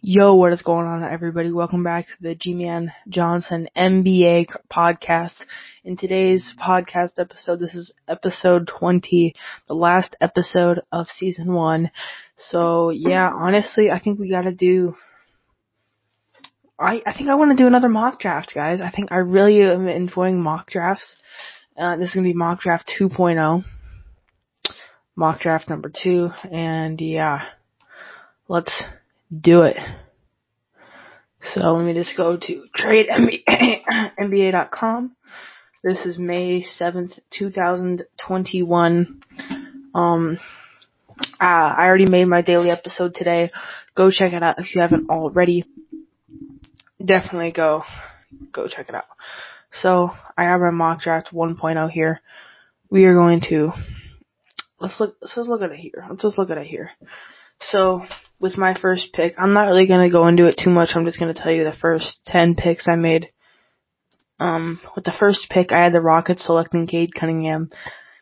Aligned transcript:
Yo, 0.00 0.36
what 0.36 0.52
is 0.52 0.62
going 0.62 0.86
on, 0.86 1.02
everybody? 1.02 1.50
Welcome 1.50 1.82
back 1.82 2.06
to 2.06 2.12
the 2.20 2.36
G-Man 2.36 2.92
Johnson 3.08 3.68
NBA 3.76 4.46
podcast. 4.72 5.42
In 5.82 5.96
today's 5.96 6.54
podcast 6.56 7.18
episode, 7.18 7.58
this 7.58 7.74
is 7.74 7.92
episode 8.06 8.68
20, 8.68 9.34
the 9.66 9.74
last 9.74 10.14
episode 10.20 10.82
of 10.92 11.08
season 11.08 11.52
one. 11.52 11.90
So, 12.36 12.90
yeah, 12.90 13.28
honestly, 13.28 13.90
I 13.90 13.98
think 13.98 14.20
we 14.20 14.30
gotta 14.30 14.52
do, 14.52 14.94
I, 16.78 17.02
I 17.04 17.12
think 17.12 17.28
I 17.28 17.34
want 17.34 17.50
to 17.50 17.56
do 17.56 17.66
another 17.66 17.88
mock 17.88 18.20
draft, 18.20 18.52
guys. 18.54 18.80
I 18.80 18.90
think 18.90 19.10
I 19.10 19.16
really 19.16 19.62
am 19.62 19.88
enjoying 19.88 20.40
mock 20.40 20.70
drafts. 20.70 21.16
Uh, 21.76 21.96
this 21.96 22.10
is 22.10 22.14
gonna 22.14 22.28
be 22.28 22.34
mock 22.34 22.60
draft 22.60 22.88
2.0. 23.00 23.64
Mock 25.16 25.40
draft 25.40 25.68
number 25.68 25.90
two, 25.92 26.30
and 26.52 27.00
yeah, 27.00 27.46
let's 28.46 28.84
do 29.36 29.62
it. 29.62 29.76
So 31.54 31.60
let 31.60 31.84
me 31.84 31.94
just 31.94 32.16
go 32.16 32.36
to 32.36 32.62
tradeNBA.com. 32.76 35.16
This 35.84 36.04
is 36.04 36.18
May 36.18 36.64
7th, 36.80 37.20
2021. 37.30 39.20
Um, 39.94 40.38
uh, 41.40 41.40
I 41.40 41.86
already 41.86 42.06
made 42.06 42.26
my 42.26 42.42
daily 42.42 42.70
episode 42.70 43.14
today. 43.14 43.52
Go 43.94 44.10
check 44.10 44.32
it 44.32 44.42
out 44.42 44.58
if 44.58 44.74
you 44.74 44.80
haven't 44.80 45.08
already. 45.08 45.64
Definitely 47.04 47.52
go, 47.52 47.84
go 48.52 48.66
check 48.66 48.88
it 48.88 48.94
out. 48.94 49.04
So 49.80 50.10
I 50.36 50.44
have 50.44 50.60
a 50.60 50.72
mock 50.72 51.00
draft 51.00 51.32
1.0 51.32 51.90
here. 51.90 52.20
We 52.90 53.04
are 53.04 53.14
going 53.14 53.40
to, 53.48 53.72
let's 54.80 54.98
look, 54.98 55.16
let's 55.20 55.36
just 55.36 55.48
look 55.48 55.62
at 55.62 55.70
it 55.70 55.78
here. 55.78 56.04
Let's 56.10 56.22
just 56.22 56.38
look 56.38 56.50
at 56.50 56.58
it 56.58 56.66
here. 56.66 56.90
So 57.60 58.02
with 58.40 58.56
my 58.56 58.74
first 58.74 59.12
pick, 59.12 59.34
I'm 59.38 59.52
not 59.52 59.68
really 59.68 59.86
gonna 59.86 60.10
go 60.10 60.26
into 60.26 60.46
it 60.46 60.58
too 60.62 60.70
much. 60.70 60.90
I'm 60.94 61.04
just 61.04 61.18
gonna 61.18 61.34
tell 61.34 61.52
you 61.52 61.64
the 61.64 61.72
first 61.72 62.20
10 62.26 62.54
picks 62.54 62.86
I 62.88 62.96
made. 62.96 63.28
Um, 64.40 64.80
with 64.94 65.04
the 65.04 65.16
first 65.18 65.48
pick, 65.50 65.72
I 65.72 65.84
had 65.84 65.92
the 65.92 66.00
Rockets 66.00 66.44
selecting 66.44 66.86
Cade 66.86 67.14
Cunningham. 67.14 67.70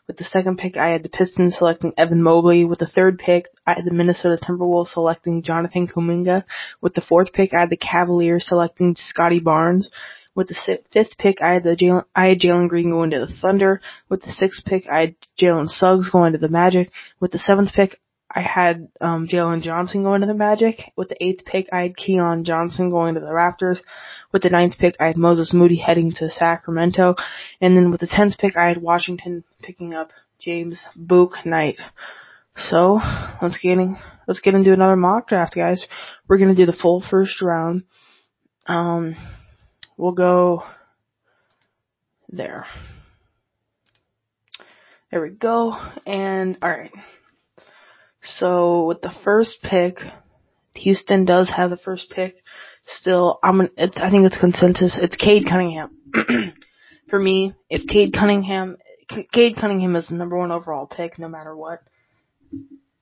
With 0.07 0.19
the 0.19 0.25
second 0.25 0.59
pick, 0.59 0.77
I 0.77 0.91
had 0.91 1.03
the 1.03 1.09
Pistons 1.09 1.59
selecting 1.59 1.93
Evan 1.99 2.23
Mobley. 2.23 2.65
With 2.65 2.79
the 2.79 2.87
third 2.87 3.19
pick, 3.19 3.47
I 3.67 3.75
had 3.75 3.85
the 3.85 3.93
Minnesota 3.93 4.41
Timberwolves 4.41 4.89
selecting 4.93 5.43
Jonathan 5.43 5.89
Kuminga. 5.89 6.45
With 6.81 6.95
the 6.95 7.01
fourth 7.01 7.33
pick, 7.33 7.53
I 7.53 7.61
had 7.61 7.71
the 7.71 7.77
Cavaliers 7.77 8.47
selecting 8.47 8.95
Scottie 8.97 9.41
Barnes. 9.41 9.91
With 10.37 10.49
the 10.49 10.79
fifth 10.93 11.19
pick, 11.19 11.43
I 11.43 11.55
had 11.55 11.65
the 11.65 11.75
Jalen, 11.75 12.05
I 12.15 12.29
had 12.29 12.41
Jalen 12.41 12.69
Green 12.69 12.91
going 12.91 13.11
to 13.11 13.21
the 13.21 13.35
Thunder. 13.41 13.81
With 14.09 14.23
the 14.23 14.33
sixth 14.33 14.65
pick, 14.65 14.87
I 14.87 15.01
had 15.01 15.17
Jalen 15.41 15.69
Suggs 15.69 16.11
going 16.11 16.33
to 16.33 16.39
the 16.39 16.49
Magic. 16.49 16.91
With 17.19 17.33
the 17.33 17.39
seventh 17.39 17.73
pick, 17.73 17.99
I 18.37 18.43
had 18.43 18.89
um, 19.01 19.27
Jalen 19.27 19.63
Johnson 19.63 20.03
going 20.03 20.21
to 20.21 20.27
the 20.27 20.35
Magic. 20.35 20.93
With 20.95 21.09
the 21.09 21.25
eighth 21.25 21.47
pick, 21.47 21.71
I 21.73 21.81
had 21.81 21.97
Keon 21.97 22.45
Johnson 22.45 22.91
going 22.91 23.15
to 23.15 23.21
the 23.21 23.29
Raptors. 23.29 23.79
With 24.31 24.43
the 24.43 24.51
ninth 24.51 24.75
pick, 24.79 24.95
I 25.01 25.07
had 25.07 25.17
Moses 25.17 25.55
Moody 25.55 25.77
heading 25.77 26.13
to 26.17 26.29
Sacramento. 26.29 27.15
And 27.63 27.75
then 27.75 27.91
with 27.91 28.01
the 28.01 28.07
tenth 28.07 28.37
pick, 28.37 28.55
I 28.55 28.69
had 28.69 28.83
Washington 28.83 29.43
picking 29.63 29.95
up 29.95 30.11
James 30.39 30.85
Bouknight. 30.95 31.79
So 32.57 33.01
let's 33.41 33.57
get 33.57 33.79
let's 34.29 34.41
get 34.41 34.55
into 34.55 34.75
another 34.75 34.97
mock 34.97 35.29
draft, 35.29 35.55
guys. 35.55 35.83
We're 36.29 36.39
gonna 36.39 36.55
do 36.55 36.67
the 36.67 36.75
full 36.75 37.03
first 37.09 37.41
round. 37.41 37.85
Um, 38.67 39.17
we'll 39.97 40.13
go 40.13 40.63
there. 42.29 42.67
There 45.11 45.23
we 45.23 45.31
go. 45.31 45.75
And 46.05 46.59
alright. 46.63 46.93
So 48.27 48.87
with 48.87 49.01
the 49.01 49.15
first 49.25 49.59
pick, 49.63 49.99
Houston 50.75 51.25
does 51.25 51.51
have 51.51 51.71
the 51.71 51.77
first 51.77 52.11
pick. 52.11 52.35
Still, 52.85 53.39
I'm 53.43 53.61
an, 53.61 53.71
I 53.79 54.11
think 54.11 54.27
it's 54.27 54.39
consensus. 54.39 54.99
It's 55.01 55.17
Cade 55.17 55.47
Cunningham. 55.49 55.97
For 57.09 57.19
me, 57.19 57.55
if 57.71 57.87
Cade 57.87 58.13
Cunningham, 58.13 58.77
Cade 59.33 59.57
Cunningham 59.57 59.97
is 59.97 60.09
the 60.09 60.15
number 60.15 60.37
one 60.37 60.51
overall 60.51 60.87
pick, 60.87 61.19
no 61.19 61.29
matter 61.29 61.57
what. 61.57 61.83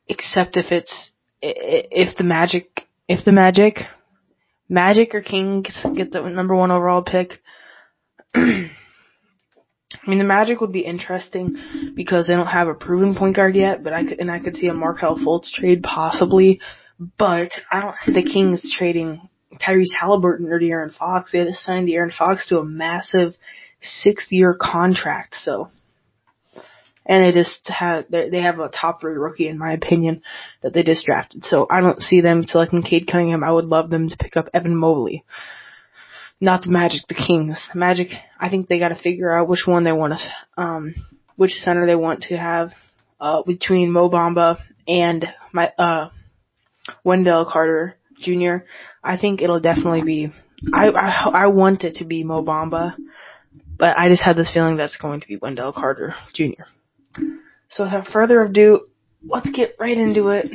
Except 0.06 0.56
if 0.56 0.70
it's 0.70 1.10
if 1.40 2.16
the 2.16 2.24
Magic, 2.24 2.86
if 3.08 3.24
the 3.24 3.32
Magic, 3.32 3.78
Magic 4.68 5.14
or 5.14 5.22
Kings 5.22 5.78
get 5.96 6.12
the 6.12 6.20
number 6.22 6.54
one 6.54 6.70
overall 6.70 7.02
pick. 7.02 7.40
I 9.94 10.10
mean, 10.10 10.18
the 10.18 10.24
Magic 10.24 10.60
would 10.60 10.72
be 10.72 10.80
interesting 10.80 11.92
because 11.94 12.26
they 12.26 12.34
don't 12.34 12.46
have 12.46 12.68
a 12.68 12.74
proven 12.74 13.14
point 13.14 13.36
guard 13.36 13.56
yet, 13.56 13.82
but 13.82 13.92
I 13.92 14.04
could, 14.04 14.20
and 14.20 14.30
I 14.30 14.38
could 14.38 14.56
see 14.56 14.68
a 14.68 14.74
Markelle 14.74 15.18
Fultz 15.18 15.50
trade 15.52 15.82
possibly, 15.82 16.60
but 17.18 17.52
I 17.70 17.80
don't 17.80 17.96
see 17.96 18.12
the 18.12 18.22
Kings 18.22 18.70
trading 18.76 19.28
Tyrese 19.60 19.94
Halliburton 19.98 20.46
or 20.48 20.60
De'Aaron 20.60 20.94
Fox. 20.94 21.32
They 21.32 21.44
just 21.44 21.64
signed 21.64 21.88
De'Aaron 21.88 22.14
Fox 22.14 22.48
to 22.48 22.58
a 22.58 22.64
massive 22.64 23.34
six-year 23.80 24.56
contract, 24.60 25.36
so. 25.36 25.68
And 27.06 27.22
they 27.22 27.32
just 27.32 27.68
have, 27.68 28.06
they 28.10 28.40
have 28.40 28.60
a 28.60 28.68
top 28.68 29.02
three 29.02 29.12
rookie 29.12 29.46
in 29.46 29.58
my 29.58 29.74
opinion 29.74 30.22
that 30.62 30.72
they 30.72 30.82
just 30.82 31.04
drafted. 31.04 31.44
So 31.44 31.66
I 31.70 31.82
don't 31.82 32.02
see 32.02 32.22
them 32.22 32.46
selecting 32.46 32.82
Cade 32.82 33.06
Cunningham. 33.06 33.44
I 33.44 33.52
would 33.52 33.66
love 33.66 33.90
them 33.90 34.08
to 34.08 34.16
pick 34.16 34.38
up 34.38 34.48
Evan 34.54 34.74
Mobley 34.74 35.22
not 36.40 36.62
the 36.62 36.70
Magic, 36.70 37.02
the 37.08 37.14
Kings. 37.14 37.56
Magic, 37.74 38.08
I 38.38 38.48
think 38.48 38.68
they 38.68 38.78
got 38.78 38.88
to 38.88 38.96
figure 38.96 39.34
out 39.34 39.48
which 39.48 39.66
one 39.66 39.84
they 39.84 39.92
want 39.92 40.14
to, 40.18 40.62
um, 40.62 40.94
which 41.36 41.52
center 41.52 41.86
they 41.86 41.96
want 41.96 42.24
to 42.24 42.36
have 42.36 42.72
uh, 43.20 43.42
between 43.42 43.92
Mo 43.92 44.10
Bamba 44.10 44.58
and 44.86 45.26
my 45.52 45.72
uh, 45.78 46.10
Wendell 47.02 47.46
Carter 47.50 47.96
Jr. 48.20 48.64
I 49.02 49.16
think 49.16 49.42
it'll 49.42 49.60
definitely 49.60 50.02
be. 50.02 50.32
I, 50.72 50.88
I 50.88 51.30
I 51.44 51.46
want 51.48 51.84
it 51.84 51.96
to 51.96 52.04
be 52.04 52.24
Mo 52.24 52.42
Bamba, 52.42 52.94
but 53.78 53.98
I 53.98 54.08
just 54.08 54.22
have 54.22 54.36
this 54.36 54.50
feeling 54.52 54.76
that's 54.76 54.96
going 54.96 55.20
to 55.20 55.26
be 55.26 55.36
Wendell 55.36 55.72
Carter 55.72 56.14
Jr. 56.32 56.64
So 57.70 57.84
without 57.84 58.06
further 58.06 58.40
ado, 58.42 58.86
let's 59.26 59.50
get 59.50 59.76
right 59.78 59.96
into 59.96 60.28
it. 60.28 60.46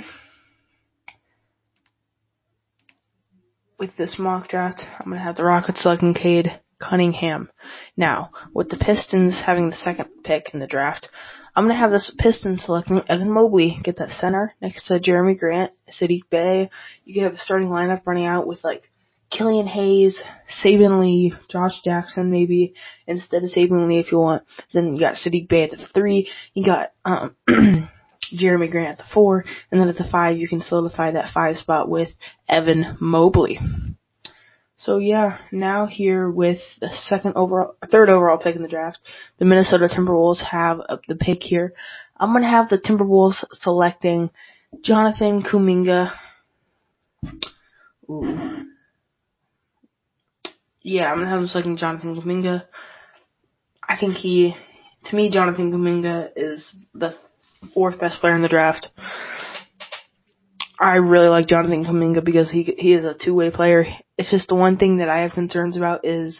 With 3.79 3.95
this 3.95 4.19
mock 4.19 4.49
draft, 4.49 4.81
I'm 4.99 5.05
going 5.05 5.19
to 5.19 5.23
have 5.23 5.37
the 5.37 5.45
Rockets 5.45 5.83
selecting 5.83 6.13
Cade 6.13 6.59
Cunningham. 6.79 7.49
Now, 7.95 8.31
with 8.53 8.67
the 8.67 8.75
Pistons 8.75 9.39
having 9.39 9.69
the 9.69 9.75
second 9.77 10.09
pick 10.25 10.53
in 10.53 10.59
the 10.59 10.67
draft, 10.67 11.07
I'm 11.55 11.63
going 11.63 11.75
to 11.75 11.79
have 11.79 11.91
the 11.91 12.11
Pistons 12.17 12.63
selecting 12.65 13.01
Evan 13.07 13.31
Mobley, 13.31 13.79
get 13.81 13.95
that 13.99 14.19
center 14.19 14.53
next 14.61 14.87
to 14.87 14.99
Jerami 14.99 15.39
Grant, 15.39 15.71
Saddiq 15.89 16.23
Bey. 16.29 16.69
You 17.05 17.13
can 17.13 17.23
have 17.23 17.35
a 17.35 17.37
starting 17.37 17.69
lineup 17.69 18.05
running 18.05 18.25
out 18.25 18.47
with 18.47 18.65
like 18.65 18.91
Killian 19.31 19.67
Hayes, 19.67 20.21
Saben 20.61 20.99
Lee, 20.99 21.33
Josh 21.49 21.79
Jackson 21.81 22.31
maybe 22.31 22.73
instead 23.07 23.45
of 23.45 23.51
Saben 23.51 23.87
Lee 23.87 23.99
if 23.99 24.11
you 24.11 24.19
want. 24.19 24.43
Then 24.73 24.95
you 24.95 24.99
got 24.99 25.15
Saddiq 25.15 25.47
Bey 25.47 25.63
at 25.63 25.71
the 25.71 25.87
three. 25.93 26.29
You 26.53 26.65
got 26.65 26.91
um 27.05 27.37
Jerami 28.33 28.69
Grant 28.69 28.89
at 28.89 28.97
the 28.97 29.13
four, 29.13 29.45
and 29.71 29.79
then 29.79 29.89
at 29.89 29.97
the 29.97 30.07
five, 30.09 30.37
you 30.37 30.47
can 30.47 30.61
solidify 30.61 31.11
that 31.11 31.31
five 31.33 31.57
spot 31.57 31.89
with 31.89 32.09
Evan 32.47 32.97
Mobley. 32.99 33.59
So 34.77 34.97
yeah, 34.97 35.39
now 35.51 35.87
here 35.87 36.29
with 36.29 36.59
the 36.79 36.89
second 36.93 37.33
overall, 37.35 37.75
third 37.91 38.09
overall 38.09 38.37
pick 38.37 38.55
in 38.55 38.61
the 38.61 38.69
draft, 38.69 38.99
the 39.37 39.43
Minnesota 39.43 39.89
Timberwolves 39.93 40.41
have 40.41 40.79
the 41.07 41.15
pick 41.15 41.43
here. 41.43 41.73
I'm 42.15 42.31
gonna 42.31 42.49
have 42.49 42.69
the 42.69 42.77
Timberwolves 42.77 43.43
selecting 43.51 44.29
Jonathan 44.81 45.41
Kuminga. 45.41 46.13
Ooh. 48.09 48.65
Yeah, 50.81 51.11
I'm 51.11 51.17
gonna 51.17 51.29
have 51.29 51.39
him 51.41 51.47
selecting 51.47 51.75
Jonathan 51.77 52.15
Kuminga. 52.15 52.63
I 53.83 53.97
think 53.97 54.15
he, 54.15 54.55
to 55.05 55.15
me, 55.15 55.29
Jonathan 55.29 55.73
Kuminga 55.73 56.29
is 56.37 56.63
the 56.93 57.15
fourth 57.73 57.99
best 57.99 58.19
player 58.19 58.35
in 58.35 58.41
the 58.41 58.47
draft. 58.47 58.89
I 60.79 60.95
really 60.95 61.27
like 61.27 61.47
Jonathan 61.47 61.83
Kuminga 61.83 62.23
because 62.23 62.49
he 62.49 62.63
he 62.77 62.93
is 62.93 63.03
a 63.03 63.13
two 63.13 63.33
way 63.35 63.51
player. 63.51 63.85
It's 64.17 64.31
just 64.31 64.47
the 64.47 64.55
one 64.55 64.77
thing 64.77 64.97
that 64.97 65.09
I 65.09 65.19
have 65.19 65.33
concerns 65.33 65.75
about 65.75 66.05
is 66.05 66.39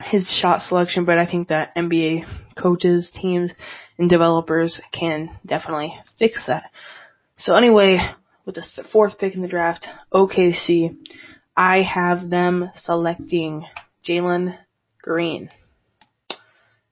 his 0.00 0.28
shot 0.28 0.62
selection, 0.62 1.04
but 1.04 1.18
I 1.18 1.26
think 1.26 1.48
that 1.48 1.74
NBA 1.76 2.24
coaches, 2.56 3.10
teams, 3.20 3.52
and 3.98 4.10
developers 4.10 4.80
can 4.92 5.30
definitely 5.46 5.94
fix 6.18 6.46
that. 6.46 6.70
So 7.38 7.54
anyway, 7.54 7.98
with 8.44 8.56
the 8.56 8.64
fourth 8.92 9.18
pick 9.18 9.34
in 9.34 9.42
the 9.42 9.48
draft, 9.48 9.86
OKC, 10.12 10.96
I 11.56 11.82
have 11.82 12.28
them 12.28 12.70
selecting 12.82 13.64
Jalen 14.06 14.58
Green. 15.00 15.50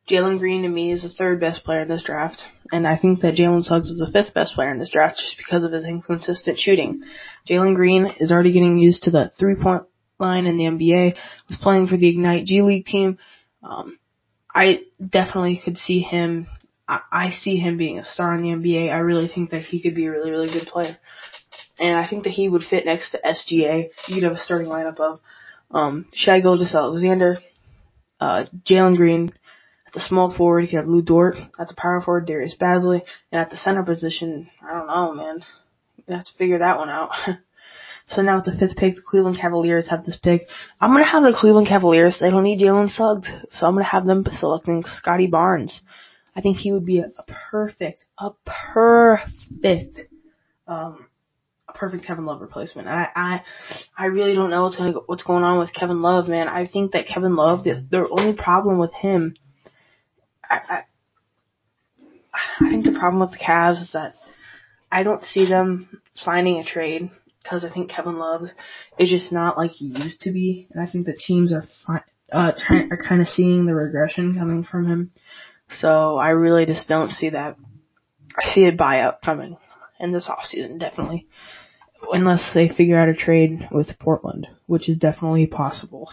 Jalen 0.09 0.39
Green 0.39 0.63
to 0.63 0.69
me 0.69 0.93
is 0.93 1.03
the 1.03 1.09
third 1.09 1.41
best 1.41 1.65
player 1.65 1.81
in 1.81 1.89
this 1.89 2.03
draft, 2.03 2.43
and 2.73 2.87
I 2.87 2.97
think 2.97 3.21
that 3.21 3.37
Jalen 3.37 3.63
Suggs 3.63 3.89
is 3.89 3.99
the 3.99 4.11
fifth 4.13 4.35
best 4.35 4.55
player 4.55 4.71
in 4.73 4.79
this 4.79 4.91
draft 4.91 5.19
just 5.19 5.37
because 5.39 5.63
of 5.63 5.73
his 5.73 5.87
inconsistent 5.87 6.59
shooting. 6.59 7.03
Jalen 7.49 7.77
Green 7.77 8.07
is 8.19 8.33
already 8.33 8.53
getting 8.53 8.79
used 8.79 9.05
to 9.05 9.11
the 9.11 9.31
three 9.39 9.55
point 9.55 9.85
line 10.19 10.47
in 10.47 10.57
the 10.57 10.65
NBA, 10.65 11.15
was 11.49 11.59
playing 11.59 11.87
for 11.87 11.97
the 11.97 12.09
Ignite 12.09 12.47
G 12.47 12.63
League 12.63 12.87
team. 12.87 13.19
Um, 13.63 13.99
I 14.53 14.83
definitely 15.07 15.61
could 15.65 15.79
see 15.79 16.01
him. 16.01 16.47
I, 16.89 17.01
I 17.11 17.31
see 17.31 17.57
him 17.57 17.77
being 17.77 17.99
a 17.99 18.05
star 18.05 18.35
in 18.35 18.43
the 18.43 18.49
NBA. 18.49 18.93
I 18.93 18.99
really 18.99 19.29
think 19.29 19.51
that 19.51 19.63
he 19.63 19.81
could 19.81 19.95
be 19.95 20.07
a 20.07 20.11
really, 20.11 20.31
really 20.31 20.53
good 20.53 20.67
player. 20.67 20.97
and 21.79 21.97
I 21.97 22.09
think 22.09 22.25
that 22.25 22.31
he 22.31 22.49
would 22.49 22.65
fit 22.65 22.87
next 22.87 23.11
to 23.11 23.21
SGA. 23.25 23.91
You'd 24.09 24.25
have 24.25 24.33
a 24.33 24.39
starting 24.39 24.69
lineup 24.69 24.99
of 24.99 25.21
um, 25.71 26.07
Shai 26.13 26.41
Gilgeous-Alexander, 26.41 27.39
uh, 28.21 28.45
Jalen 28.69 28.97
Green. 28.97 29.33
At 29.93 30.01
the 30.01 30.09
small 30.09 30.35
forward, 30.35 30.61
you 30.63 30.69
could 30.69 30.77
have 30.77 30.89
Lu 30.89 31.03
Dort. 31.03 31.37
At 31.59 31.69
the 31.69 31.75
power 31.75 32.01
forward, 32.01 32.27
Darius 32.27 32.57
Bazley. 32.59 33.03
And 33.31 33.43
at 33.43 33.51
the 33.51 33.59
center 33.59 33.83
position, 33.83 34.49
I 34.67 34.73
don't 34.73 34.87
know, 34.87 35.13
man. 35.13 35.45
You 36.07 36.17
have 36.17 36.25
to 36.25 36.33
figure 36.39 36.61
that 36.61 36.79
one 36.79 36.89
out. 36.89 37.11
so 38.09 38.23
now 38.23 38.39
it's 38.39 38.49
the 38.49 38.57
fifth 38.57 38.77
pick. 38.77 38.97
The 38.97 39.03
Cleveland 39.03 39.37
Cavaliers 39.39 39.91
have 39.91 40.07
this 40.07 40.17
pick. 40.17 40.47
I'm 40.81 40.93
gonna 40.93 41.05
have 41.05 41.23
the 41.23 41.39
Cleveland 41.39 41.69
Cavaliers. 41.69 42.17
They 42.19 42.31
don't 42.31 42.43
need 42.43 42.59
Jalen 42.59 42.89
Suggs, 42.91 43.29
so 43.51 43.67
I'm 43.67 43.75
gonna 43.75 43.85
have 43.85 44.07
them 44.07 44.25
selecting 44.39 44.83
Scottie 44.87 45.27
Barnes. 45.27 45.83
I 46.35 46.41
think 46.41 46.57
he 46.57 46.73
would 46.73 46.87
be 46.87 47.01
a, 47.01 47.11
perfect, 47.51 48.07
a 48.19 48.31
perfect, 48.73 50.09
um, 50.67 51.07
a 51.69 51.73
perfect 51.75 52.07
Kevin 52.07 52.25
Love 52.25 52.41
replacement. 52.41 52.89
I, 52.89 53.09
I, 53.15 53.43
I 53.97 54.07
really 54.07 54.35
don't 54.35 54.49
know 54.49 54.63
what's 54.63 55.23
going 55.23 55.45
on 55.45 55.59
with 55.59 55.75
Kevin 55.75 56.01
Love, 56.01 56.29
man. 56.29 56.49
I 56.49 56.67
think 56.67 56.93
that 56.93 57.07
Kevin 57.07 57.37
Love, 57.37 57.65
the, 57.65 57.87
the 57.91 58.09
only 58.09 58.33
problem 58.33 58.79
with 58.79 58.95
him, 58.95 59.35
I, 60.53 60.83
I, 62.61 62.71
think 62.71 62.85
the 62.85 62.93
problem 62.99 63.21
with 63.21 63.33
the 63.33 63.45
Cavs 63.45 63.83
is 63.83 63.93
that 63.93 64.15
I 64.91 65.03
don't 65.03 65.25
see 65.25 65.47
them 65.49 66.01
signing 66.15 66.59
a 66.59 66.65
trade 66.65 67.11
because 67.43 67.65
I 67.65 67.71
think 67.71 67.91
Kevin 67.91 68.19
Love 68.19 68.49
is 68.99 69.09
just 69.09 69.33
not 69.33 69.57
like 69.57 69.71
he 69.73 69.87
used 69.87 70.21
to 70.23 70.33
be, 70.33 70.69
and 70.71 70.83
I 70.83 70.91
think 70.91 71.07
the 71.07 71.15
teams 71.15 71.53
are 71.53 71.65
uh 72.33 72.53
trying, 72.57 72.93
are 72.93 72.99
kind 72.99 73.21
of 73.21 73.29
seeing 73.29 73.67
the 73.67 73.75
regression 73.75 74.35
coming 74.39 74.65
from 74.65 74.87
him. 74.87 75.11
So 75.81 76.17
I 76.17 76.31
really 76.31 76.67
just 76.67 76.89
don't 76.89 77.11
see 77.11 77.31
that. 77.31 77.57
I 78.37 78.53
see 78.53 78.67
a 78.67 78.73
buyout 78.73 79.21
coming 79.25 79.57
in 80.01 80.13
this 80.13 80.29
offseason, 80.29 80.79
definitely. 80.79 81.29
Unless 82.13 82.53
they 82.55 82.69
figure 82.69 82.99
out 82.99 83.09
a 83.09 83.15
trade 83.15 83.69
with 83.71 83.99
Portland, 83.99 84.47
which 84.67 84.89
is 84.89 84.99
definitely 84.99 85.47
possible. 85.47 86.11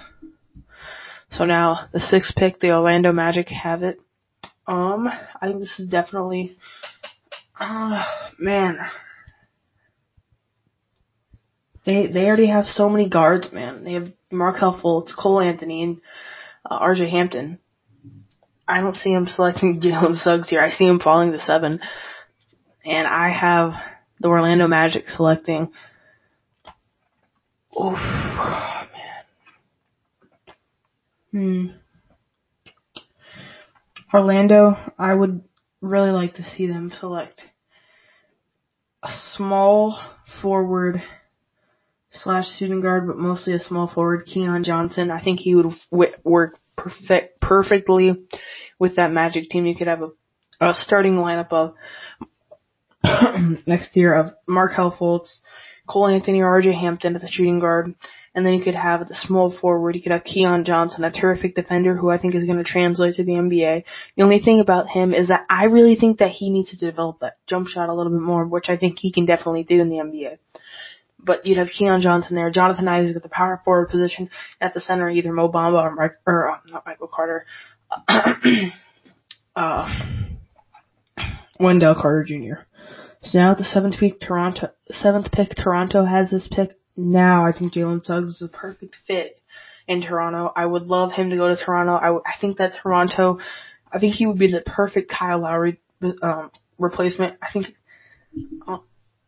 So 1.31 1.45
now, 1.45 1.89
the 1.94 2.00
sixth 2.00 2.36
pick, 2.36 2.59
the 2.59 2.71
Orlando 2.71 3.12
Magic 3.12 3.50
have 3.50 3.83
it. 3.83 4.00
Um, 4.69 5.07
I 5.07 5.48
think 5.48 5.62
this 5.62 5.80
is 5.80 5.88
definitely, 5.88 6.56
uh, 7.60 8.04
man. 8.38 8.77
They, 11.88 12.06
they 12.06 12.25
already 12.25 12.45
have 12.50 12.68
so 12.68 12.88
many 12.88 13.10
guards, 13.10 13.51
man. 13.51 13.83
They 13.83 13.94
have 13.94 14.13
Markelle 14.31 14.80
Fultz, 14.80 15.12
Cole 15.18 15.42
Anthony, 15.42 15.81
and 15.81 16.01
uh, 16.69 16.80
RJ 16.81 17.10
Hampton. 17.10 17.57
I 18.68 18.81
don't 18.81 18.95
see 18.95 19.10
him 19.10 19.25
selecting 19.25 19.81
Jalen 19.83 20.21
Suggs 20.21 20.50
here. 20.50 20.62
I 20.62 20.69
see 20.69 20.86
him 20.86 21.00
falling 21.00 21.31
to 21.31 21.42
seven. 21.42 21.80
And 22.86 23.07
I 23.07 23.31
have 23.31 23.74
the 24.19 24.27
Orlando 24.27 24.68
Magic 24.68 25.10
selecting. 25.10 25.72
Oof, 27.75 27.94
man. 27.94 28.94
Hmm. 31.31 31.68
Orlando, 34.13 34.75
I 34.97 35.13
would 35.13 35.44
really 35.81 36.11
like 36.11 36.35
to 36.35 36.44
see 36.56 36.67
them 36.67 36.91
select 37.00 37.41
a 39.03 39.09
small 39.35 40.00
forward 40.41 41.01
slash 42.11 42.57
shooting 42.57 42.81
guard, 42.81 43.07
but 43.07 43.17
mostly 43.17 43.53
a 43.53 43.59
small 43.59 43.88
forward, 43.88 44.25
Keon 44.25 44.63
Johnson. 44.63 45.11
I 45.11 45.23
think 45.23 45.39
he 45.39 45.56
would 45.56 45.75
w- 45.91 46.11
work 46.23 46.57
perfect 46.75 47.39
perfectly 47.39 48.15
with 48.77 48.95
that 48.95 49.11
Magic 49.11 49.50
team. 49.50 49.65
You 49.65 49.75
could 49.75 49.88
have 49.88 50.01
a, 50.01 50.09
a 50.59 50.73
starting 50.73 51.15
lineup 51.15 51.51
of 51.51 51.75
next 53.67 53.95
year 53.95 54.13
of 54.13 54.33
Markelle 54.47 54.91
Fultz, 54.91 55.39
Cole 55.88 56.07
Anthony, 56.07 56.41
or 56.41 56.62
RJ 56.62 56.73
Hampton 56.79 57.15
at 57.15 57.21
the 57.21 57.29
shooting 57.29 57.59
guard. 57.59 57.94
And 58.39 58.45
then 58.45 58.53
you 58.53 58.63
could 58.63 58.74
have 58.74 59.06
the 59.06 59.15
small 59.15 59.51
forward, 59.51 59.97
you 59.97 60.01
could 60.01 60.13
have 60.13 60.24
Keon 60.24 60.63
Johnson, 60.63 61.03
a 61.03 61.12
terrific 61.12 61.56
defender 61.56 61.94
who 61.94 62.09
I 62.09 62.18
think 62.18 62.36
is 62.36 62.45
going 62.45 62.57
to 62.57 62.63
translate 62.63 63.15
to 63.15 63.25
the 63.25 63.33
NBA. 63.33 63.83
The 64.15 64.24
only 64.24 64.39
thing 64.39 64.62
about 64.62 64.88
him 64.88 65.13
is 65.13 65.27
that 65.27 65.45
I 65.50 65.65
really 65.65 65.97
think 65.97 66.19
that 66.19 66.31
he 66.31 66.50
needs 66.50 66.69
to 66.69 66.77
develop 66.77 67.19
that 67.19 67.36
jump 67.47 67.68
shot 67.68 67.89
a 67.89 67.94
little 67.94 68.13
bit 68.13 68.21
more, 68.21 68.45
which 68.45 68.69
I 68.69 68.77
think 68.77 68.97
he 68.97 69.12
can 69.12 69.25
definitely 69.25 69.63
do 69.65 69.81
in 69.81 69.89
the 69.89 69.97
NBA. 69.97 70.38
But 71.19 71.45
you'd 71.45 71.57
have 71.57 71.68
Keon 71.68 72.01
Johnson 72.01 72.38
there, 72.38 72.50
Jonathan 72.50 72.88
Isaac 72.88 73.18
at 73.18 73.24
the 73.24 73.27
power 73.27 73.62
forward 73.65 73.89
position, 73.89 74.30
at 74.62 74.74
the 74.74 74.80
center 74.80 75.09
either 75.09 75.33
Mo 75.33 75.51
Bamba 75.51 75.83
or, 75.83 75.94
Mark, 75.94 76.21
or 76.25 76.50
uh, 76.50 76.59
not 76.68 76.86
Michael 76.86 77.09
Carter, 77.13 77.45
uh, 79.57 80.06
Wendell 81.59 81.95
Carter 81.95 82.24
Jr. 82.24 82.63
So 83.21 83.38
now 83.38 83.53
the 83.53 83.65
seventh 83.65 83.97
pick, 84.00 84.21
Toronto, 84.21 84.69
seventh 84.89 85.30
pick, 85.33 85.56
Toronto 85.57 86.06
has 86.06 86.31
this 86.31 86.47
pick. 86.50 86.78
Now 87.00 87.46
I 87.46 87.54
think 87.54 87.74
Jalen 87.74 88.06
Suggs 88.06 88.36
is 88.36 88.42
a 88.42 88.50
perfect 88.50 88.98
fit 89.07 89.42
in 89.88 90.01
Toronto. 90.01 90.51
I 90.54 90.66
would 90.66 90.88
love 90.88 91.13
him 91.13 91.30
to 91.30 91.38
go 91.38 91.48
to 91.48 91.56
Toronto. 91.56 91.94
I, 91.96 92.07
w- 92.07 92.24
I 92.25 92.40
think 92.40 92.57
that 92.57 92.75
Toronto, 92.81 93.40
I 93.92 94.00
think 94.00 94.16
he 94.16 94.28
would 94.28 94.38
be 94.38 94.51
the 94.51 94.62
perfect 94.62 95.10
Kyle 95.10 95.40
Lowry 95.40 95.80
um, 96.22 96.51
replacement. 96.78 97.38
I 97.42 97.51
think, 97.54 97.68
uh, 98.68 98.80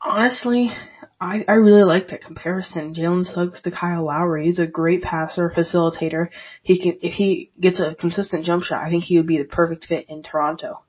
honestly, 0.01 0.71
I, 1.19 1.45
I 1.47 1.53
really 1.53 1.83
like 1.83 2.09
that 2.09 2.25
comparison. 2.25 2.93
Jalen 2.93 3.33
Suggs 3.33 3.61
to 3.61 3.71
Kyle 3.71 4.05
Lowry. 4.05 4.47
He's 4.47 4.59
a 4.59 4.67
great 4.67 5.01
passer, 5.01 5.49
facilitator. 5.55 6.27
He 6.63 6.81
can, 6.81 6.99
if 7.01 7.13
he 7.13 7.51
gets 7.59 7.79
a 7.79 7.95
consistent 7.95 8.43
jump 8.43 8.63
shot, 8.65 8.83
I 8.83 8.89
think 8.89 9.05
he 9.05 9.15
would 9.15 9.27
be 9.27 9.37
the 9.37 9.45
perfect 9.45 9.85
fit 9.85 10.07
in 10.09 10.23
Toronto. 10.23 10.81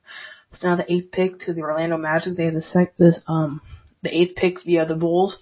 So 0.53 0.67
now 0.67 0.75
the 0.75 0.91
eighth 0.91 1.11
pick 1.11 1.39
to 1.41 1.53
the 1.53 1.61
Orlando 1.61 1.97
Magic. 1.97 2.35
They 2.35 2.45
have 2.45 2.53
the 2.53 2.61
sec, 2.61 2.97
this, 2.97 3.19
um, 3.25 3.61
the 4.01 4.15
eighth 4.15 4.35
pick 4.35 4.63
via 4.63 4.85
the 4.85 4.95
Bulls. 4.95 5.37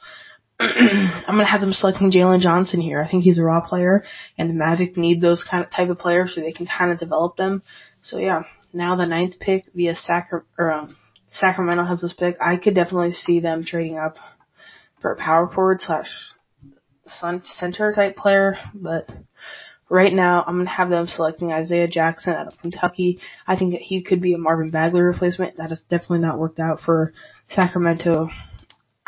I'm 1.28 1.38
gonna 1.38 1.46
have 1.46 1.62
them 1.62 1.74
selecting 1.74 2.12
Jalen 2.12 2.42
Johnson 2.42 2.82
here. 2.82 3.02
I 3.02 3.10
think 3.10 3.24
he's 3.24 3.40
a 3.40 3.44
raw 3.44 3.62
player, 3.62 4.04
and 4.38 4.48
the 4.48 4.54
Magic 4.54 4.96
need 4.96 5.20
those 5.20 5.44
kind 5.50 5.64
of 5.64 5.72
type 5.72 5.90
of 5.90 5.98
players 5.98 6.36
so 6.36 6.42
they 6.42 6.52
can 6.52 6.68
kind 6.68 6.92
of 6.92 7.00
develop 7.00 7.36
them. 7.36 7.64
So 8.04 8.20
yeah, 8.20 8.44
now 8.72 8.96
the 8.96 9.08
ninth 9.08 9.40
pick 9.40 9.66
via 9.74 9.96
Sacra- 9.96 10.44
or, 10.60 10.72
um, 10.72 10.96
Sacramento 11.34 11.86
has 11.86 12.02
this 12.02 12.14
pick. 12.14 12.38
I 12.40 12.58
could 12.58 12.76
definitely 12.76 13.14
see 13.14 13.40
them 13.40 13.66
trading 13.66 13.98
up 13.98 14.18
for 15.02 15.14
a 15.14 15.18
power 15.18 15.50
forward 15.52 15.82
slash 15.82 16.10
center 17.08 17.94
type 17.94 18.16
player, 18.16 18.56
but 18.76 19.10
right 19.90 20.14
now 20.14 20.44
I'm 20.46 20.58
gonna 20.58 20.70
have 20.70 20.92
them 20.92 21.08
selecting 21.08 21.52
Isaiah 21.52 21.88
Jackson 21.88 22.34
out 22.34 22.48
of 22.48 22.60
Kentucky. 22.60 23.20
I 23.48 23.56
think 23.56 23.74
he 23.76 24.04
could 24.04 24.22
be 24.22 24.34
a 24.36 24.38
Marvin 24.38 24.70
Bagley 24.70 25.02
replacement. 25.02 25.58
That 25.58 25.72
has 25.72 25.82
definitely 25.90 26.20
not 26.20 26.38
worked 26.38 26.60
out 26.60 26.82
for 26.82 27.14
Sacramento. 27.56 28.30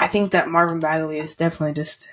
I 0.04 0.10
think 0.12 0.34
that 0.34 0.50
Marvin 0.50 0.82
Bagley 0.82 1.20
is 1.20 1.34
definitely 1.36 1.82
just 1.82 2.10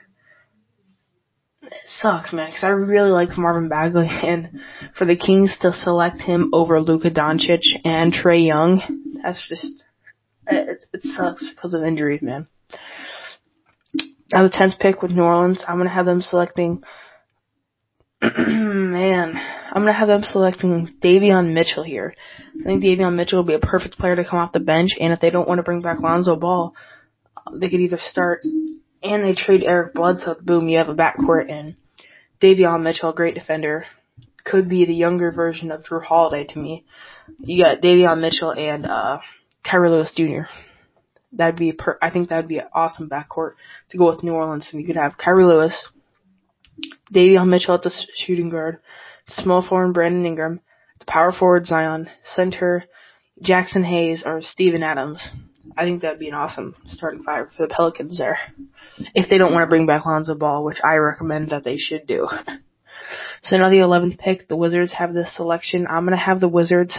sucks, 1.86 2.32
man, 2.32 2.50
because 2.50 2.62
I 2.62 2.68
really 2.68 3.10
like 3.10 3.36
Marvin 3.36 3.68
Bagley, 3.68 4.06
and 4.22 4.60
for 4.96 5.06
the 5.06 5.16
Kings 5.16 5.58
to 5.62 5.72
select 5.72 6.20
him 6.20 6.50
over 6.52 6.80
Luka 6.80 7.10
Doncic 7.10 7.62
and 7.84 8.12
Trae 8.12 8.46
Young, 8.46 9.18
that's 9.20 9.44
just 9.48 9.82
it, 10.46 10.84
it 10.92 11.00
sucks 11.02 11.50
because 11.50 11.74
of 11.74 11.82
injuries, 11.82 12.22
man. 12.22 12.46
Now 14.32 14.44
the 14.44 14.50
tenth 14.50 14.78
pick 14.78 15.02
with 15.02 15.10
New 15.10 15.24
Orleans, 15.24 15.64
I'm 15.66 15.78
gonna 15.78 15.90
have 15.90 16.06
them 16.06 16.22
selecting. 16.22 16.84
man, 18.22 19.34
I'm 19.34 19.82
gonna 19.82 19.92
have 19.92 20.06
them 20.06 20.22
selecting 20.22 20.94
Davion 21.02 21.54
Mitchell 21.54 21.82
here. 21.82 22.14
I 22.60 22.62
think 22.62 22.84
Davion 22.84 23.16
Mitchell 23.16 23.40
will 23.40 23.48
be 23.48 23.54
a 23.54 23.58
perfect 23.58 23.98
player 23.98 24.14
to 24.14 24.24
come 24.24 24.38
off 24.38 24.52
the 24.52 24.60
bench, 24.60 24.92
and 25.00 25.12
if 25.12 25.18
they 25.18 25.30
don't 25.30 25.48
want 25.48 25.58
to 25.58 25.64
bring 25.64 25.80
back 25.80 25.98
Lonzo 26.00 26.36
Ball, 26.36 26.72
they 27.54 27.68
could 27.68 27.80
either 27.80 27.98
start 28.00 28.42
and 29.02 29.24
they 29.24 29.34
trade 29.34 29.62
Eric 29.64 29.94
Bledsoe. 29.94 30.36
Boom, 30.40 30.68
you 30.68 30.78
have 30.78 30.88
a 30.88 30.94
backcourt 30.94 31.50
and 31.50 31.74
Davion 32.40 32.82
Mitchell, 32.82 33.12
great 33.12 33.34
defender, 33.34 33.84
could 34.44 34.68
be 34.68 34.84
the 34.84 34.94
younger 34.94 35.30
version 35.30 35.70
of 35.70 35.82
Jrue 35.82 36.02
Holiday 36.02 36.44
to 36.52 36.58
me. 36.58 36.84
You 37.38 37.62
got 37.62 37.80
Davion 37.80 38.20
Mitchell 38.20 38.52
and 38.52 38.86
uh 38.86 39.18
Kira 39.64 39.90
Lewis 39.90 40.12
Jr. 40.16 40.50
That'd 41.32 41.56
be 41.56 41.72
per- 41.72 41.98
I 42.02 42.10
think 42.10 42.28
that'd 42.28 42.48
be 42.48 42.58
an 42.58 42.68
awesome 42.72 43.08
backcourt 43.08 43.52
to 43.90 43.98
go 43.98 44.06
with 44.10 44.22
New 44.22 44.32
Orleans, 44.32 44.68
and 44.72 44.80
you 44.80 44.86
could 44.86 44.96
have 44.96 45.18
Kira 45.18 45.46
Lewis, 45.46 45.88
Davion 47.12 47.48
Mitchell 47.48 47.74
at 47.74 47.82
the 47.82 47.92
shooting 48.16 48.48
guard, 48.48 48.78
small 49.28 49.62
forward 49.66 49.92
Brandon 49.92 50.24
Ingram, 50.26 50.60
the 50.98 51.04
power 51.04 51.32
forward 51.32 51.66
Zion, 51.66 52.08
center 52.24 52.84
Jaxson 53.42 53.84
Hayes 53.84 54.22
or 54.24 54.42
Steven 54.42 54.82
Adams. 54.82 55.26
I 55.76 55.84
think 55.84 56.02
that'd 56.02 56.18
be 56.18 56.28
an 56.28 56.34
awesome 56.34 56.74
starting 56.86 57.22
five 57.22 57.52
for 57.56 57.66
the 57.66 57.74
Pelicans 57.74 58.18
there. 58.18 58.38
If 59.14 59.28
they 59.28 59.38
don't 59.38 59.52
want 59.52 59.64
to 59.64 59.68
bring 59.68 59.86
back 59.86 60.04
Lonzo 60.04 60.34
Ball, 60.34 60.64
which 60.64 60.80
I 60.82 60.96
recommend 60.96 61.50
that 61.50 61.64
they 61.64 61.76
should 61.78 62.06
do. 62.06 62.28
So 63.42 63.56
now 63.56 63.70
the 63.70 63.76
11th 63.76 64.18
pick, 64.18 64.48
the 64.48 64.56
Wizards 64.56 64.92
have 64.92 65.14
this 65.14 65.34
selection. 65.34 65.86
I'm 65.88 66.04
going 66.04 66.16
to 66.16 66.22
have 66.22 66.40
the 66.40 66.48
Wizards. 66.48 66.94